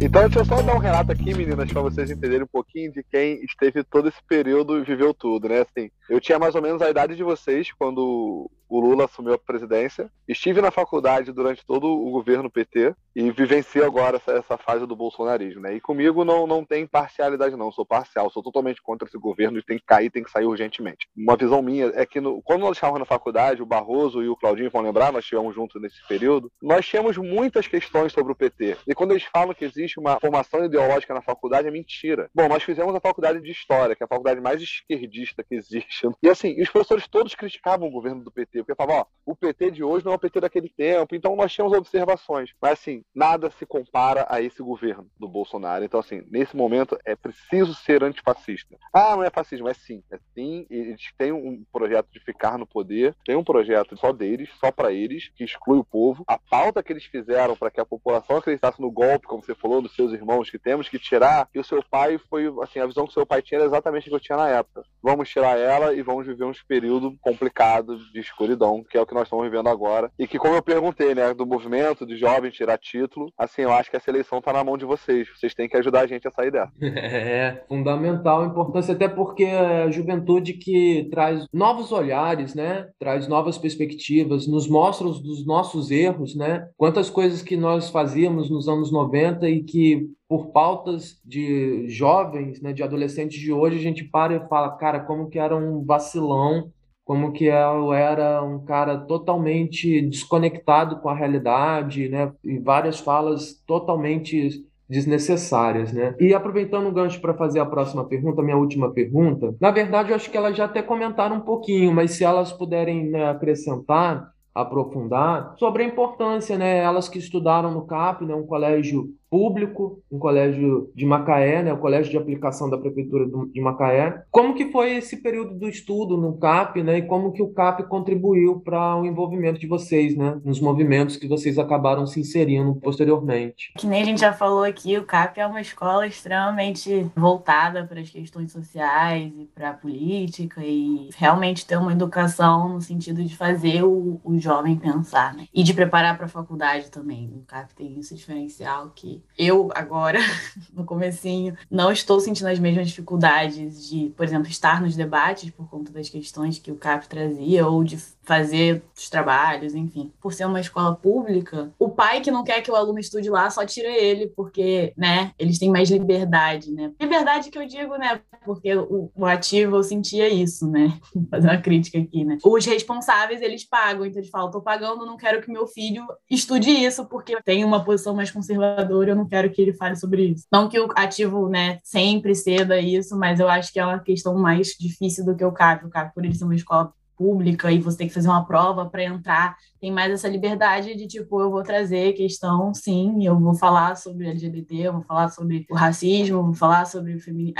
[0.00, 3.02] Então, deixa eu só dar um relato aqui, meninas, para vocês entenderem um pouquinho de
[3.02, 5.62] quem esteve todo esse período e viveu tudo, né?
[5.62, 9.38] Assim, eu tinha mais ou menos a idade de vocês quando o Lula assumiu a
[9.38, 10.10] presidência.
[10.28, 14.96] Estive na faculdade durante todo o governo PT e vivencio agora essa, essa, fase do
[14.96, 15.74] bolsonarismo, né?
[15.74, 19.62] E comigo não, não tem parcialidade não, sou parcial, sou totalmente contra esse governo e
[19.62, 21.08] tem que cair, tem que sair urgentemente.
[21.16, 24.36] Uma visão minha é que no, quando nós estávamos na faculdade, o Barroso e o
[24.36, 28.76] Claudinho vão lembrar, nós estivemos juntos nesse período, nós tínhamos muitas questões sobre o PT.
[28.86, 32.28] E quando eles falam que existe uma formação ideológica na faculdade, é mentira.
[32.34, 36.06] Bom, nós fizemos a faculdade de História, que é a faculdade mais esquerdista que existe.
[36.22, 39.70] E assim, os professores todos criticavam o governo do PT, porque falavam, ó, o PT
[39.72, 42.50] de hoje não é o PT daquele tempo, então nós tínhamos observações.
[42.60, 45.84] Mas assim, nada se compara a esse governo do Bolsonaro.
[45.84, 48.76] Então, assim, nesse momento é preciso ser antifascista.
[48.92, 50.02] Ah, não é fascismo, é sim.
[50.10, 54.48] É sim, eles têm um projeto de ficar no poder, tem um projeto só deles,
[54.60, 56.24] só para eles, que exclui o povo.
[56.26, 59.82] A pauta que eles fizeram para que a população acreditasse no golpe, como você falou,
[59.82, 63.04] dos seus irmãos, que temos que tirar, e o seu pai foi, assim, a visão
[63.04, 64.84] que o seu pai tinha era exatamente a que eu tinha na época.
[65.02, 69.14] Vamos tirar ela e vamos viver um período complicado de escuridão que é o que
[69.14, 70.10] nós estamos vivendo agora.
[70.18, 73.90] E que, como eu perguntei, né, do movimento de jovens tirar título, assim, eu acho
[73.90, 75.28] que essa eleição está na mão de vocês.
[75.36, 76.70] Vocês têm que ajudar a gente a sair dela.
[77.26, 83.58] É, fundamental importância, até porque é a juventude que traz novos olhares, né, traz novas
[83.58, 89.48] perspectivas, nos mostra os nossos erros, né, quantas coisas que nós fazíamos nos anos 90
[89.48, 94.48] e que por pautas de jovens, né, de adolescentes de hoje, a gente para e
[94.48, 96.72] fala, cara, como que era um vacilão
[97.06, 102.32] como que eu era um cara totalmente desconectado com a realidade, né?
[102.42, 106.16] E várias falas totalmente desnecessárias, né?
[106.18, 110.16] E aproveitando o gancho para fazer a próxima pergunta, minha última pergunta, na verdade eu
[110.16, 115.54] acho que elas já até comentaram um pouquinho, mas se elas puderem né, acrescentar, aprofundar
[115.58, 116.78] sobre a importância, né?
[116.78, 121.78] Elas que estudaram no CAP, né, um colégio público, um colégio de Macaé, né, o
[121.78, 124.22] colégio de aplicação da prefeitura de Macaé.
[124.30, 127.84] Como que foi esse período do estudo no CAP, né, e como que o CAP
[127.84, 133.72] contribuiu para o envolvimento de vocês, né, nos movimentos que vocês acabaram se inserindo posteriormente?
[133.76, 138.00] Que nem a gente já falou aqui, o CAP é uma escola extremamente voltada para
[138.00, 143.36] as questões sociais e para a política e realmente ter uma educação no sentido de
[143.36, 147.32] fazer o, o jovem pensar, né, e de preparar para a faculdade também.
[147.34, 150.18] O CAP tem esse diferencial que eu agora,
[150.72, 155.68] no comecinho, não estou sentindo as mesmas dificuldades de, por exemplo, estar nos debates por
[155.68, 160.12] conta das questões que o CAP trazia ou de fazer os trabalhos, enfim.
[160.20, 163.48] Por ser uma escola pública, o pai que não quer que o aluno estude lá
[163.48, 166.92] só tira ele, porque, né, eles têm mais liberdade, né?
[167.00, 170.98] Liberdade que eu digo, né, porque o, o ativo eu sentia isso, né?
[171.30, 172.38] Fazer uma crítica aqui, né?
[172.44, 176.70] Os responsáveis, eles pagam, então eles falam, tô pagando, não quero que meu filho estude
[176.70, 180.46] isso, porque tem uma posição mais conservadora, eu não quero que ele fale sobre isso.
[180.52, 184.34] Não que o ativo, né, sempre ceda isso, mas eu acho que é uma questão
[184.36, 185.84] mais difícil do que o CAP.
[185.84, 188.86] O CAP, por ele ser uma escola pública e você tem que fazer uma prova
[188.86, 193.54] para entrar, tem mais essa liberdade de tipo, eu vou trazer questão, sim, eu vou
[193.54, 197.54] falar sobre LGBT, eu vou falar sobre o racismo, vou falar sobre o feminismo.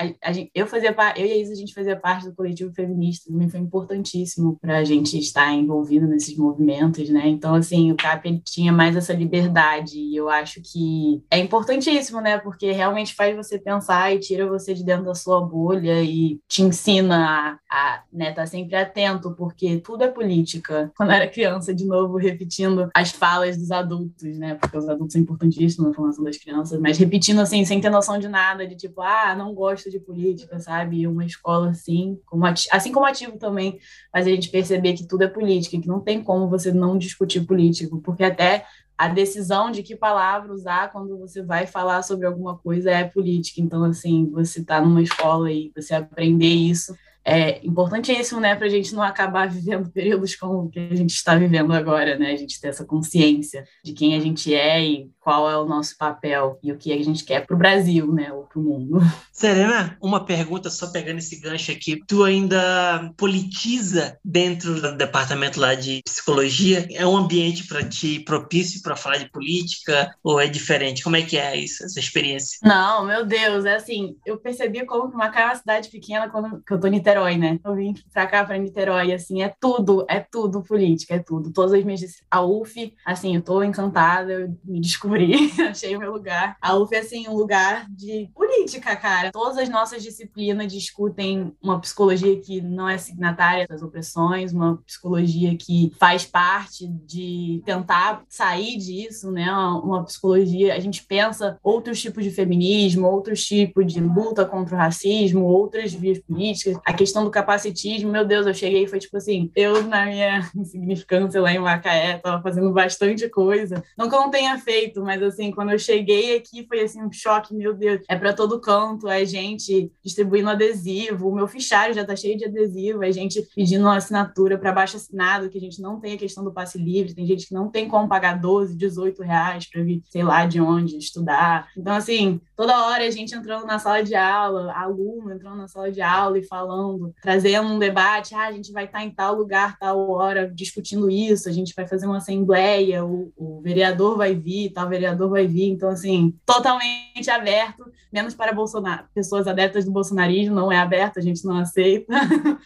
[0.54, 3.60] Eu fazia eu e a Isa, a gente fazia parte do coletivo feminista, também foi
[3.60, 7.28] importantíssimo para a gente estar envolvido nesses movimentos, né?
[7.28, 12.38] Então, assim, o CAP tinha mais essa liberdade e eu acho que é importantíssimo, né?
[12.38, 16.62] Porque realmente faz você pensar e tira você de dentro da sua bolha e te
[16.62, 20.90] ensina a, a né, tá sempre atento, porque tudo é política.
[20.96, 24.56] Quando era criança, de novo, repetindo as falas dos adultos, né?
[24.56, 28.18] Porque os adultos são importantíssimos na formação das crianças, mas repetindo assim, sem ter noção
[28.18, 31.02] de nada, de tipo, ah, não gosto de política, sabe?
[31.02, 33.78] E uma escola assim, como assim como ativo também,
[34.12, 37.42] mas a gente perceber que tudo é política, que não tem como você não discutir
[37.42, 38.66] político, porque até
[38.98, 43.60] a decisão de que palavra usar quando você vai falar sobre alguma coisa é política.
[43.60, 48.70] Então, assim, você está numa escola e você aprender isso é importantíssimo, né, para a
[48.70, 52.36] gente não acabar vivendo períodos como o que a gente está vivendo agora, né, a
[52.36, 56.56] gente ter essa consciência de quem a gente é e qual é o nosso papel
[56.62, 59.00] e o que a gente quer para o Brasil, né, ou para o mundo.
[59.32, 65.74] Serena, uma pergunta só pegando esse gancho aqui, tu ainda politiza dentro do departamento lá
[65.74, 66.86] de psicologia?
[66.92, 71.02] É um ambiente para ti propício para falar de política ou é diferente?
[71.02, 72.58] Como é que é isso, essa experiência?
[72.62, 76.80] Não, meu Deus, é assim, eu percebi como que é uma cidade pequena quando eu
[76.80, 77.58] tô em Niterói, né?
[77.64, 81.52] Eu vim para cá para Niterói, assim, é tudo, é tudo política, é tudo.
[81.52, 85.34] Todas as minhas a UF, assim, eu tô encantada, eu me descobri,
[85.68, 86.56] achei o meu lugar.
[86.60, 89.30] A UF é, assim, um lugar de política, cara.
[89.32, 95.56] Todas as nossas disciplinas discutem uma psicologia que não é signatária das opressões, uma psicologia
[95.56, 99.50] que faz parte de tentar sair disso, né?
[99.50, 104.78] Uma psicologia, a gente pensa outros tipos de feminismo, outros tipos de luta contra o
[104.78, 106.78] racismo, outras vias políticas.
[106.84, 110.50] A questão do capacitismo, meu Deus, eu cheguei e foi tipo assim, eu na minha
[110.56, 113.80] insignificância lá em Macaé, tava fazendo bastante coisa.
[113.96, 117.12] Não que eu não tenha feito, mas assim, quando eu cheguei aqui foi assim um
[117.12, 122.04] choque, meu Deus, é para todo canto, é gente distribuindo adesivo, o meu fichário já
[122.04, 125.80] tá cheio de adesivo, é gente pedindo uma assinatura para baixo assinado, que a gente
[125.80, 128.76] não tem a questão do passe livre, tem gente que não tem como pagar 12,
[128.76, 131.68] 18 reais para vir, sei lá de onde estudar.
[131.76, 135.92] Então, assim, toda hora a gente entrando na sala de aula, aluno entrando na sala
[135.92, 139.78] de aula e falando, trazendo um debate, ah, a gente vai estar em tal lugar,
[139.78, 144.70] tal hora, discutindo isso, a gente vai fazer uma assembleia, o, o vereador vai vir,
[144.70, 145.68] tal vereador vai vir.
[145.70, 149.04] Então, assim, totalmente aberto, menos para Bolsonaro.
[149.14, 152.12] Pessoas adeptas do bolsonarismo não é aberto, a gente não aceita.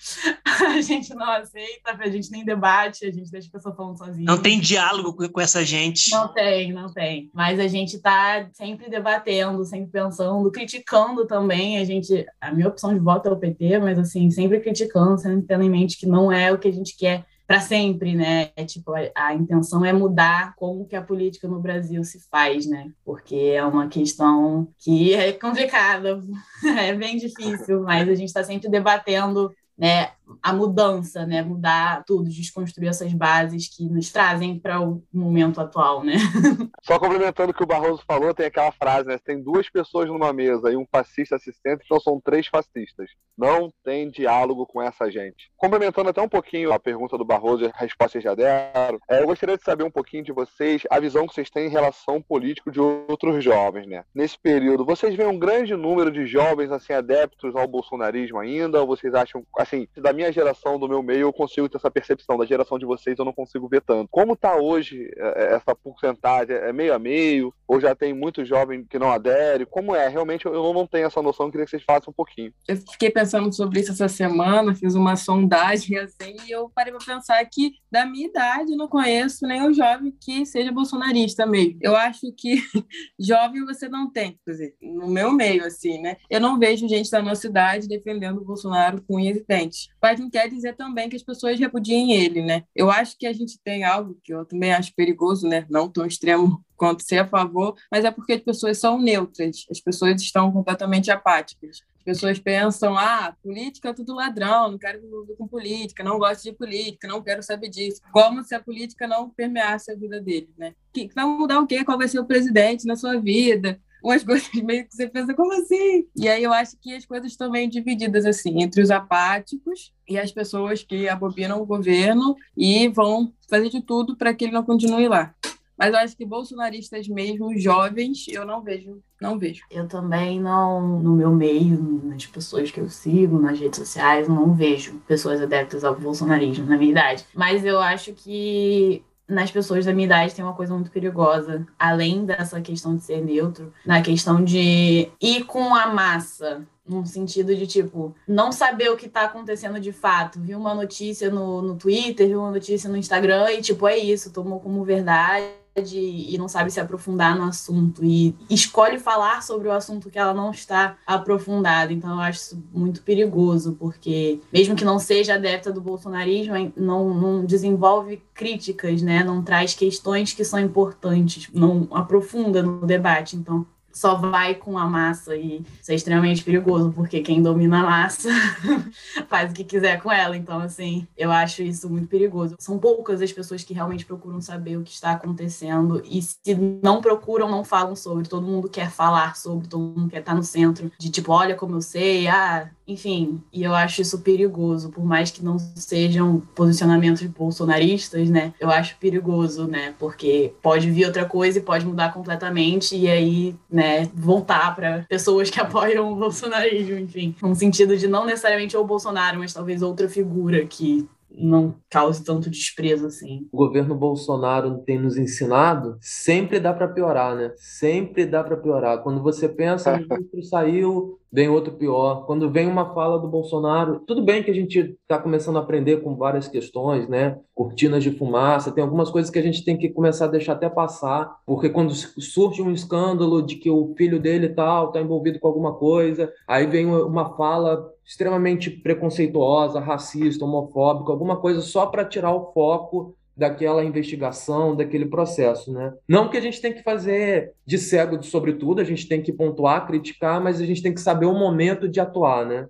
[0.69, 4.25] a gente não aceita, a gente nem debate, a gente deixa a pessoa falando sozinha.
[4.25, 6.11] Não tem diálogo com essa gente.
[6.11, 7.31] Não tem, não tem.
[7.35, 11.79] Mas a gente está sempre debatendo, sempre pensando, criticando também.
[11.79, 15.43] A gente, a minha opção de voto é o PT, mas assim, sempre criticando, sempre
[15.43, 18.51] tendo em mente que não é o que a gente quer para sempre, né?
[18.55, 22.65] É, tipo, a, a, intenção é mudar como que a política no Brasil se faz,
[22.65, 22.93] né?
[23.05, 26.23] Porque é uma questão que é complicada,
[26.79, 30.11] é bem difícil, mas a gente está sempre debatendo né,
[30.43, 36.03] a mudança, né, mudar tudo, desconstruir essas bases que nos trazem para o momento atual,
[36.03, 36.15] né?
[36.83, 40.33] Só complementando o que o Barroso falou, tem aquela frase, né, tem duas pessoas numa
[40.33, 43.11] mesa e um fascista assistente, então são três fascistas.
[43.37, 45.51] Não tem diálogo com essa gente.
[45.57, 49.27] Complementando até um pouquinho a pergunta do Barroso e a resposta já deram, é, eu
[49.27, 52.71] gostaria de saber um pouquinho de vocês, a visão que vocês têm em relação político
[52.71, 54.05] de outros jovens, né?
[54.15, 58.87] Nesse período, vocês veem um grande número de jovens assim adeptos ao bolsonarismo ainda, ou
[58.87, 62.39] vocês acham assim, da minha geração, do meu meio, eu consigo ter essa percepção.
[62.39, 64.09] Da geração de vocês, eu não consigo ver tanto.
[64.11, 66.57] Como está hoje é, é, essa porcentagem?
[66.57, 67.53] É meio a meio?
[67.67, 69.67] Ou já tem muito jovem que não adere?
[69.67, 70.09] Como é?
[70.09, 72.53] Realmente eu não tenho essa noção, eu queria que vocês façam um pouquinho.
[72.67, 77.15] Eu fiquei pensando sobre isso essa semana, fiz uma sondagem assim, e eu parei para
[77.15, 81.79] pensar que, da minha idade, eu não conheço nenhum jovem que seja bolsonarista mesmo.
[81.81, 82.57] Eu acho que
[83.19, 86.17] jovem você não tem, dizer, no meu meio, assim, né?
[86.29, 89.89] Eu não vejo gente da nossa idade defendendo o Bolsonaro com unhas e dentes.
[90.11, 92.65] Mas não quer dizer também que as pessoas repudiem ele, né?
[92.75, 95.65] Eu acho que a gente tem algo que eu também acho perigoso, né?
[95.71, 99.79] Não tão extremo quanto ser a favor, mas é porque as pessoas são neutras, as
[99.81, 101.83] pessoas estão completamente apáticas.
[101.99, 106.43] As pessoas pensam, ah, política é tudo ladrão, não quero envolver com política, não gosto
[106.43, 108.01] de política, não quero saber disso.
[108.11, 110.75] Como se a política não permeasse a vida deles, né?
[110.93, 111.85] Que, vai mudar o quê?
[111.85, 113.81] Qual vai ser o presidente na sua vida?
[114.03, 116.07] Umas coisas meio que você pensa, como assim?
[116.17, 120.19] E aí eu acho que as coisas estão meio divididas, assim, entre os apáticos e
[120.19, 124.65] as pessoas que abobinam o governo e vão fazer de tudo para que ele não
[124.65, 125.35] continue lá.
[125.81, 129.63] Mas eu acho que bolsonaristas mesmo, jovens, eu não vejo, não vejo.
[129.71, 134.53] Eu também não, no meu meio, nas pessoas que eu sigo, nas redes sociais, não
[134.53, 137.25] vejo pessoas adeptas ao bolsonarismo na minha idade.
[137.35, 142.25] Mas eu acho que nas pessoas da minha idade tem uma coisa muito perigosa, além
[142.27, 147.67] dessa questão de ser neutro, na questão de ir com a massa, num sentido de,
[147.67, 150.41] tipo, não saber o que tá acontecendo de fato.
[150.41, 154.33] Viu uma notícia no, no Twitter, viu uma notícia no Instagram e, tipo, é isso,
[154.33, 159.73] tomou como verdade e não sabe se aprofundar no assunto e escolhe falar sobre o
[159.73, 161.93] assunto que ela não está aprofundada.
[161.93, 167.15] Então eu acho isso muito perigoso, porque mesmo que não seja adepta do bolsonarismo, não,
[167.15, 169.25] não desenvolve críticas, né?
[169.25, 173.37] Não traz questões que são importantes, não aprofunda no debate.
[173.37, 177.83] Então só vai com a massa e isso é extremamente perigoso, porque quem domina a
[177.83, 178.29] massa
[179.29, 180.37] faz o que quiser com ela.
[180.37, 182.57] Então, assim, eu acho isso muito perigoso.
[182.59, 187.01] São poucas as pessoas que realmente procuram saber o que está acontecendo e se não
[187.01, 188.29] procuram, não falam sobre.
[188.29, 191.77] Todo mundo quer falar sobre, todo mundo quer estar no centro de tipo, olha como
[191.77, 197.23] eu sei, ah, enfim, e eu acho isso perigoso, por mais que não sejam posicionamentos
[197.27, 198.53] bolsonaristas, né?
[198.59, 199.95] Eu acho perigoso, né?
[199.99, 205.51] Porque pode vir outra coisa e pode mudar completamente e aí, né, voltar para pessoas
[205.51, 210.09] que apoiam o bolsonarismo, enfim, no sentido de não necessariamente o Bolsonaro, mas talvez outra
[210.09, 213.49] figura que não cause tanto desprezo assim.
[213.53, 217.53] O governo Bolsonaro tem nos ensinado, sempre dá para piorar, né?
[217.57, 219.03] Sempre dá para piorar.
[219.03, 222.27] Quando você pensa, o ministro saiu, vem outro pior.
[222.27, 226.03] Quando vem uma fala do Bolsonaro, tudo bem que a gente está começando a aprender
[226.03, 227.39] com várias questões, né?
[227.55, 230.69] Cortinas de fumaça, tem algumas coisas que a gente tem que começar a deixar até
[230.69, 235.47] passar, porque quando surge um escândalo de que o filho dele tal está envolvido com
[235.47, 242.35] alguma coisa, aí vem uma fala extremamente preconceituosa, racista, homofóbica, alguma coisa só para tirar
[242.35, 245.95] o foco daquela investigação, daquele processo, né?
[246.09, 249.33] Não que a gente tem que fazer de cego de sobretudo, a gente tem que
[249.33, 252.69] pontuar, criticar, mas a gente tem que saber o momento de atuar, né?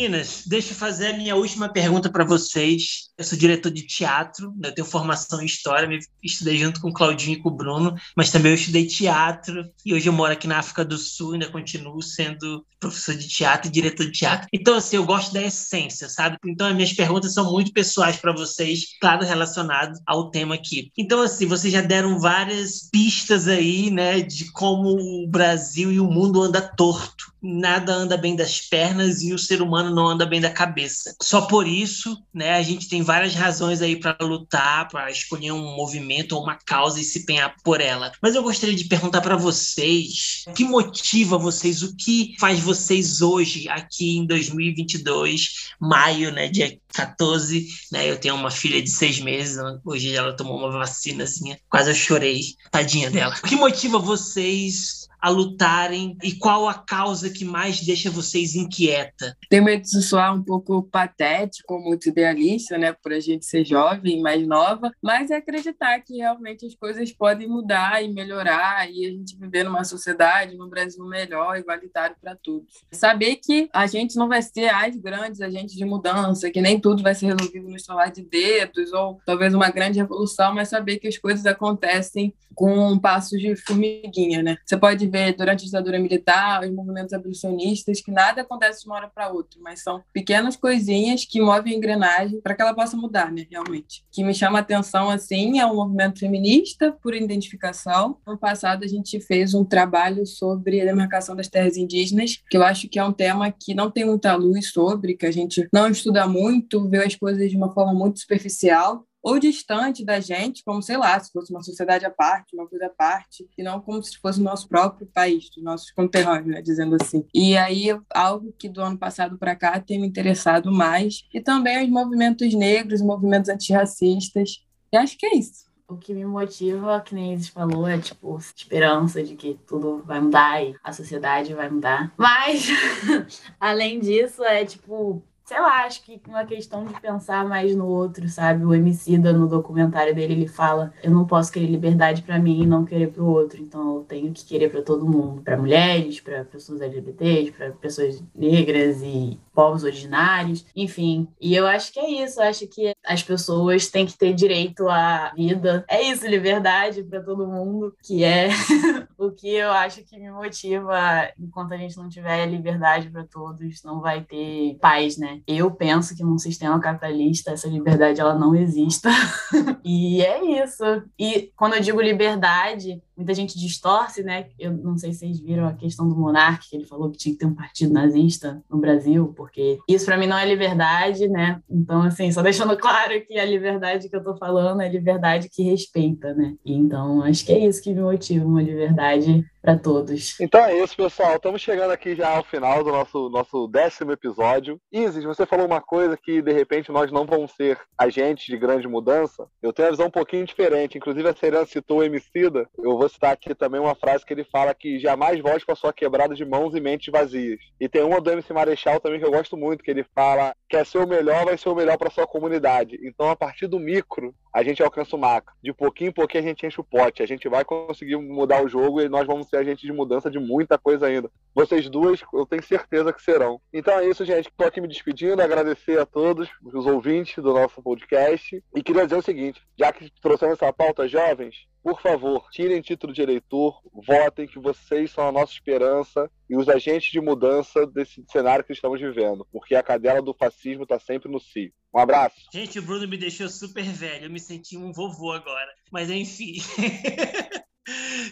[0.00, 3.10] Meninas, deixa eu fazer a minha última pergunta para vocês.
[3.18, 4.70] Eu sou diretor de teatro, né?
[4.70, 5.86] eu tenho formação em história,
[6.24, 9.92] estudei junto com o Claudinho e com o Bruno, mas também eu estudei teatro e
[9.92, 13.70] hoje eu moro aqui na África do Sul, ainda continuo sendo professor de teatro e
[13.70, 14.48] diretor de teatro.
[14.50, 16.38] Então, assim, eu gosto da essência, sabe?
[16.46, 20.90] Então, as minhas perguntas são muito pessoais para vocês, claro, relacionado ao tema aqui.
[20.96, 26.10] Então, assim, vocês já deram várias pistas aí, né, de como o Brasil e o
[26.10, 27.29] mundo anda torto.
[27.42, 31.14] Nada anda bem das pernas e o ser humano não anda bem da cabeça.
[31.22, 35.74] Só por isso, né, a gente tem várias razões aí para lutar, para escolher um
[35.76, 38.12] movimento ou uma causa e se empenhar por ela.
[38.22, 43.22] Mas eu gostaria de perguntar para vocês, o que motiva vocês, o que faz vocês
[43.22, 49.20] hoje, aqui em 2022, maio, né, dia 14, né, eu tenho uma filha de seis
[49.20, 53.34] meses, hoje ela tomou uma vacinazinha, quase eu chorei, tadinha dela.
[53.42, 59.36] O que motiva vocês a lutarem e qual a causa que mais deixa vocês inquieta?
[59.48, 64.20] Tem medo de soar um pouco patético, muito idealista, né, por a gente ser jovem,
[64.20, 69.10] mais nova, mas é acreditar que realmente as coisas podem mudar e melhorar e a
[69.10, 72.84] gente viver numa sociedade, num Brasil melhor, igualitário para todos.
[72.92, 77.02] Saber que a gente não vai ser as grandes agentes de mudança, que nem tudo
[77.02, 81.08] vai ser resolvido no estalar de dedos ou talvez uma grande revolução, mas saber que
[81.08, 84.56] as coisas acontecem com passos de formiguinha, né?
[84.64, 88.96] Você pode ver durante a ditadura militar, os movimentos abolicionistas, que nada acontece de uma
[88.96, 92.96] hora para outra, mas são pequenas coisinhas que movem a engrenagem para que ela possa
[92.96, 93.46] mudar, né?
[93.50, 94.00] Realmente.
[94.00, 98.18] O que me chama a atenção, assim, é o movimento feminista por identificação.
[98.26, 102.62] No passado, a gente fez um trabalho sobre a demarcação das terras indígenas, que eu
[102.62, 105.88] acho que é um tema que não tem muita luz sobre, que a gente não
[105.88, 110.82] estuda muito, vê as coisas de uma forma muito superficial ou distante da gente, como,
[110.82, 114.02] sei lá, se fosse uma sociedade à parte, uma coisa à parte, e não como
[114.02, 117.24] se fosse o nosso próprio país, dos nossos conterrâneos, né, dizendo assim.
[117.34, 121.84] E aí, algo que do ano passado para cá tem me interessado mais, e também
[121.84, 125.70] os movimentos negros, movimentos antirracistas, e acho que é isso.
[125.86, 130.20] O que me motiva, que nem eles falou, é tipo esperança de que tudo vai
[130.20, 132.12] mudar e a sociedade vai mudar.
[132.16, 132.68] Mas
[133.58, 135.20] além disso, é tipo
[135.50, 138.64] sei lá, acho que uma questão de pensar mais no outro, sabe?
[138.64, 142.66] O Emicida, no documentário dele, ele fala: eu não posso querer liberdade para mim e
[142.66, 146.20] não querer para o outro, então eu tenho que querer para todo mundo, para mulheres,
[146.20, 151.26] para pessoas LGBTs, para pessoas negras e povos originários, enfim.
[151.40, 154.88] E eu acho que é isso, eu acho que as pessoas têm que ter direito
[154.88, 155.84] à vida.
[155.88, 158.50] É isso, liberdade para todo mundo, que é
[159.20, 160.98] o que eu acho que me motiva.
[161.38, 165.42] Enquanto a gente não tiver liberdade para todos, não vai ter paz, né?
[165.46, 169.10] Eu penso que num sistema capitalista essa liberdade ela não exista.
[169.84, 170.84] e é isso.
[171.18, 174.46] E quando eu digo liberdade, muita gente distorce, né?
[174.58, 177.32] Eu não sei se vocês viram a questão do monarca, que ele falou que tinha
[177.34, 181.60] que ter um partido nazista no Brasil, porque isso para mim não é liberdade, né?
[181.68, 185.62] Então, assim, só deixando claro que a liberdade que eu tô falando é liberdade que
[185.62, 186.54] respeita, né?
[186.64, 190.38] E então, acho que é isso que me motiva, uma liberdade para todos.
[190.40, 191.36] Então é isso, pessoal.
[191.36, 194.80] Estamos chegando aqui já ao final do nosso, nosso décimo episódio.
[194.90, 198.88] Isis, você falou uma coisa que de repente nós não vamos ser agentes de grande
[198.88, 199.46] mudança.
[199.62, 200.96] Eu tenho a visão um pouquinho diferente.
[200.96, 202.66] Inclusive a Serena citou o Emicida.
[202.78, 205.92] Eu vou citar aqui também uma frase que ele fala que jamais volte para sua
[205.92, 207.60] quebrada de mãos e mentes vazias.
[207.78, 210.86] E tem uma do MC Marechal também que eu gosto muito, que ele fala quer
[210.86, 212.98] ser o melhor, vai ser o melhor para sua comunidade.
[213.02, 215.54] Então a partir do micro, a gente alcança o macro.
[215.62, 217.22] De pouquinho em pouquinho a gente enche o pote.
[217.22, 220.38] A gente vai conseguir mudar o jogo e nós vamos ser agentes de mudança de
[220.38, 221.30] muita coisa ainda.
[221.54, 223.60] Vocês duas, eu tenho certeza que serão.
[223.72, 224.48] Então é isso, gente.
[224.48, 228.62] Estou aqui me despedindo, agradecer a todos os ouvintes do nosso podcast.
[228.74, 233.12] E queria dizer o seguinte: já que trouxemos essa pauta, jovens, por favor, tirem título
[233.12, 238.22] de eleitor, votem, que vocês são a nossa esperança e os agentes de mudança desse
[238.30, 241.72] cenário que estamos vivendo, porque a cadela do fascismo está sempre no cio.
[241.92, 242.36] Um abraço.
[242.52, 245.72] Gente, o Bruno me deixou super velho, eu me senti um vovô agora.
[245.90, 246.56] Mas enfim.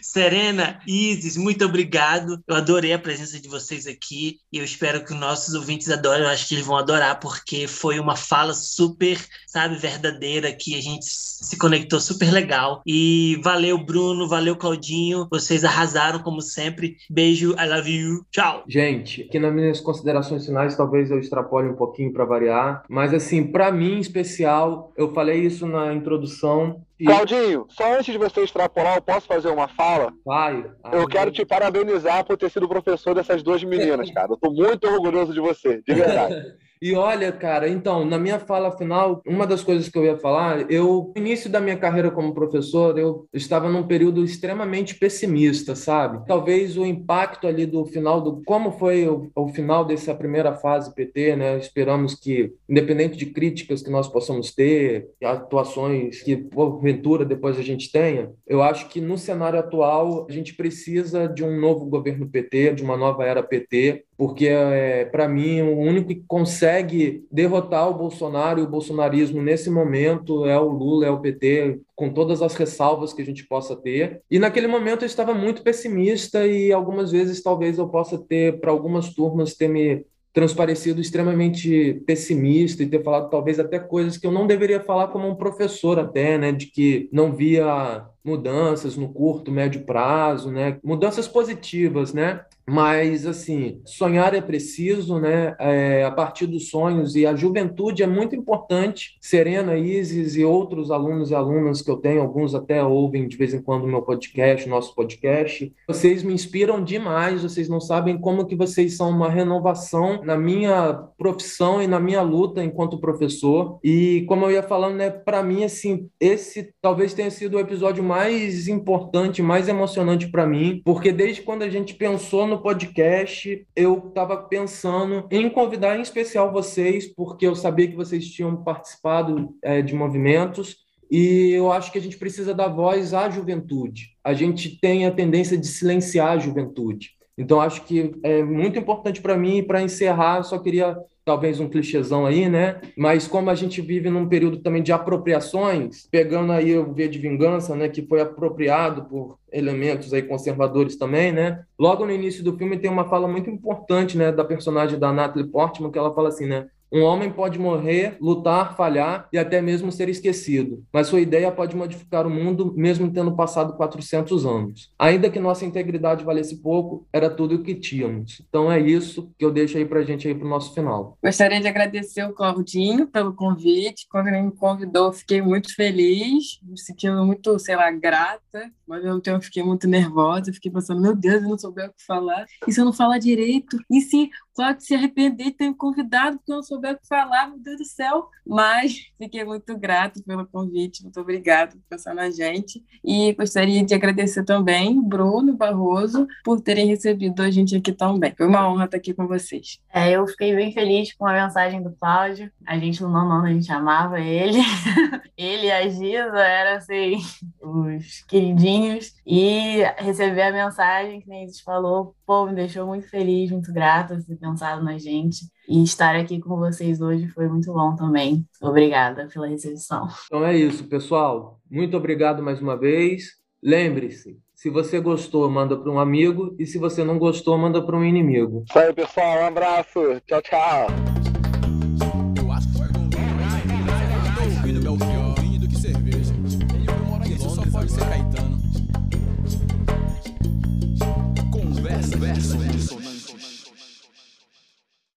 [0.02, 2.40] Serena, Isis, muito obrigado.
[2.46, 6.22] Eu adorei a presença de vocês aqui e eu espero que os nossos ouvintes adorem.
[6.22, 10.80] Eu acho que eles vão adorar porque foi uma fala super, sabe, verdadeira que a
[10.80, 12.82] gente se conectou super legal.
[12.86, 15.26] E valeu, Bruno, valeu, Claudinho.
[15.30, 16.96] Vocês arrasaram como sempre.
[17.10, 18.26] Beijo, I love you.
[18.30, 18.64] Tchau.
[18.68, 23.44] Gente, aqui nas minhas considerações finais, talvez eu extrapole um pouquinho para variar, mas assim,
[23.44, 28.96] para mim em especial, eu falei isso na introdução, Claudinho, só antes de você extrapolar,
[28.96, 30.12] eu posso fazer uma fala?
[30.24, 30.64] Vai.
[30.92, 34.32] Eu quero te parabenizar por ter sido professor dessas duas meninas, cara.
[34.32, 36.34] Eu tô muito orgulhoso de você, de verdade.
[36.80, 40.70] E olha, cara, então, na minha fala final, uma das coisas que eu ia falar,
[40.70, 46.24] eu, no início da minha carreira como professor, eu estava num período extremamente pessimista, sabe?
[46.26, 50.94] Talvez o impacto ali do final, do como foi o, o final dessa primeira fase
[50.94, 51.58] PT, né?
[51.58, 57.90] Esperamos que, independente de críticas que nós possamos ter, atuações que, porventura, depois a gente
[57.90, 62.74] tenha, eu acho que no cenário atual, a gente precisa de um novo governo PT,
[62.74, 67.94] de uma nova era PT, porque, é, para mim, o único que consegue derrotar o
[67.94, 72.56] Bolsonaro e o bolsonarismo nesse momento é o Lula, é o PT, com todas as
[72.56, 74.20] ressalvas que a gente possa ter.
[74.28, 78.72] E naquele momento eu estava muito pessimista e algumas vezes talvez eu possa ter, para
[78.72, 84.32] algumas turmas, ter me transparecido extremamente pessimista e ter falado talvez até coisas que eu
[84.32, 89.50] não deveria falar como um professor até, né, de que não via mudanças no curto,
[89.50, 95.56] médio prazo, né, mudanças positivas, né, mas, assim, sonhar é preciso, né?
[95.58, 99.16] É, a partir dos sonhos, e a juventude é muito importante.
[99.20, 103.54] Serena, Isis e outros alunos e alunas que eu tenho, alguns até ouvem de vez
[103.54, 105.72] em quando o meu podcast, nosso podcast.
[105.86, 110.92] Vocês me inspiram demais, vocês não sabem como que vocês são uma renovação na minha
[111.16, 113.78] profissão e na minha luta enquanto professor.
[113.82, 118.04] E, como eu ia falando, né, para mim, assim, esse talvez tenha sido o episódio
[118.04, 124.08] mais importante, mais emocionante para mim, porque desde quando a gente pensou no podcast, eu
[124.08, 129.82] estava pensando em convidar em especial vocês, porque eu sabia que vocês tinham participado é,
[129.82, 134.16] de movimentos e eu acho que a gente precisa dar voz à juventude.
[134.22, 137.17] A gente tem a tendência de silenciar a juventude.
[137.38, 139.58] Então, acho que é muito importante para mim.
[139.58, 142.80] E para encerrar, só queria talvez um clichêzão aí, né?
[142.96, 147.18] Mas como a gente vive num período também de apropriações, pegando aí o V de
[147.18, 151.62] Vingança, né, que foi apropriado por elementos aí conservadores também, né?
[151.78, 155.50] Logo no início do filme tem uma fala muito importante, né, da personagem da Natalie
[155.50, 156.66] Portman, que ela fala assim, né?
[156.90, 161.76] Um homem pode morrer, lutar, falhar e até mesmo ser esquecido, mas sua ideia pode
[161.76, 164.92] modificar o mundo mesmo tendo passado 400 anos.
[164.98, 168.42] Ainda que nossa integridade valesse pouco, era tudo o que tínhamos.
[168.48, 171.18] Então é isso que eu deixo aí pra gente aí pro nosso final.
[171.22, 174.06] Gostaria de agradecer o Claudinho pelo convite.
[174.10, 179.04] Quando ele me convidou, fiquei muito feliz, me sentindo muito, sei lá, grata, mas ao
[179.04, 182.46] mesmo tempo fiquei muito nervosa, fiquei pensando, meu Deus, eu não souber o que falar.
[182.66, 183.76] E se eu não falar direito?
[183.90, 184.30] E se
[184.74, 187.58] que se arrepender de ter me convidado, porque eu não souber o que falar, meu
[187.58, 188.28] Deus do céu.
[188.46, 192.82] Mas fiquei muito grato pelo convite, muito obrigado por pensar na gente.
[193.04, 198.32] E gostaria de agradecer também Bruno Barroso por terem recebido a gente aqui tão bem.
[198.36, 199.80] Foi uma honra estar aqui com vocês.
[199.92, 202.50] É, eu fiquei bem feliz com a mensagem do Cláudio.
[202.66, 204.60] A gente no nono a gente amava ele.
[205.36, 207.18] ele e a Giza eram assim,
[207.60, 209.14] os queridinhos.
[209.26, 214.36] E receber a mensagem que a falou, pô, me deixou muito feliz, muito grata ter
[214.36, 215.46] pensado na gente.
[215.68, 218.46] E estar aqui com vocês hoje foi muito bom também.
[218.62, 220.08] Obrigada pela recepção.
[220.24, 221.60] Então é isso, pessoal.
[221.70, 223.32] Muito obrigado mais uma vez.
[223.62, 226.56] Lembre-se, se você gostou, manda para um amigo.
[226.58, 228.64] E se você não gostou, manda para um inimigo.
[228.66, 229.42] Isso aí, pessoal.
[229.42, 230.00] Um abraço.
[230.26, 231.17] Tchau, tchau.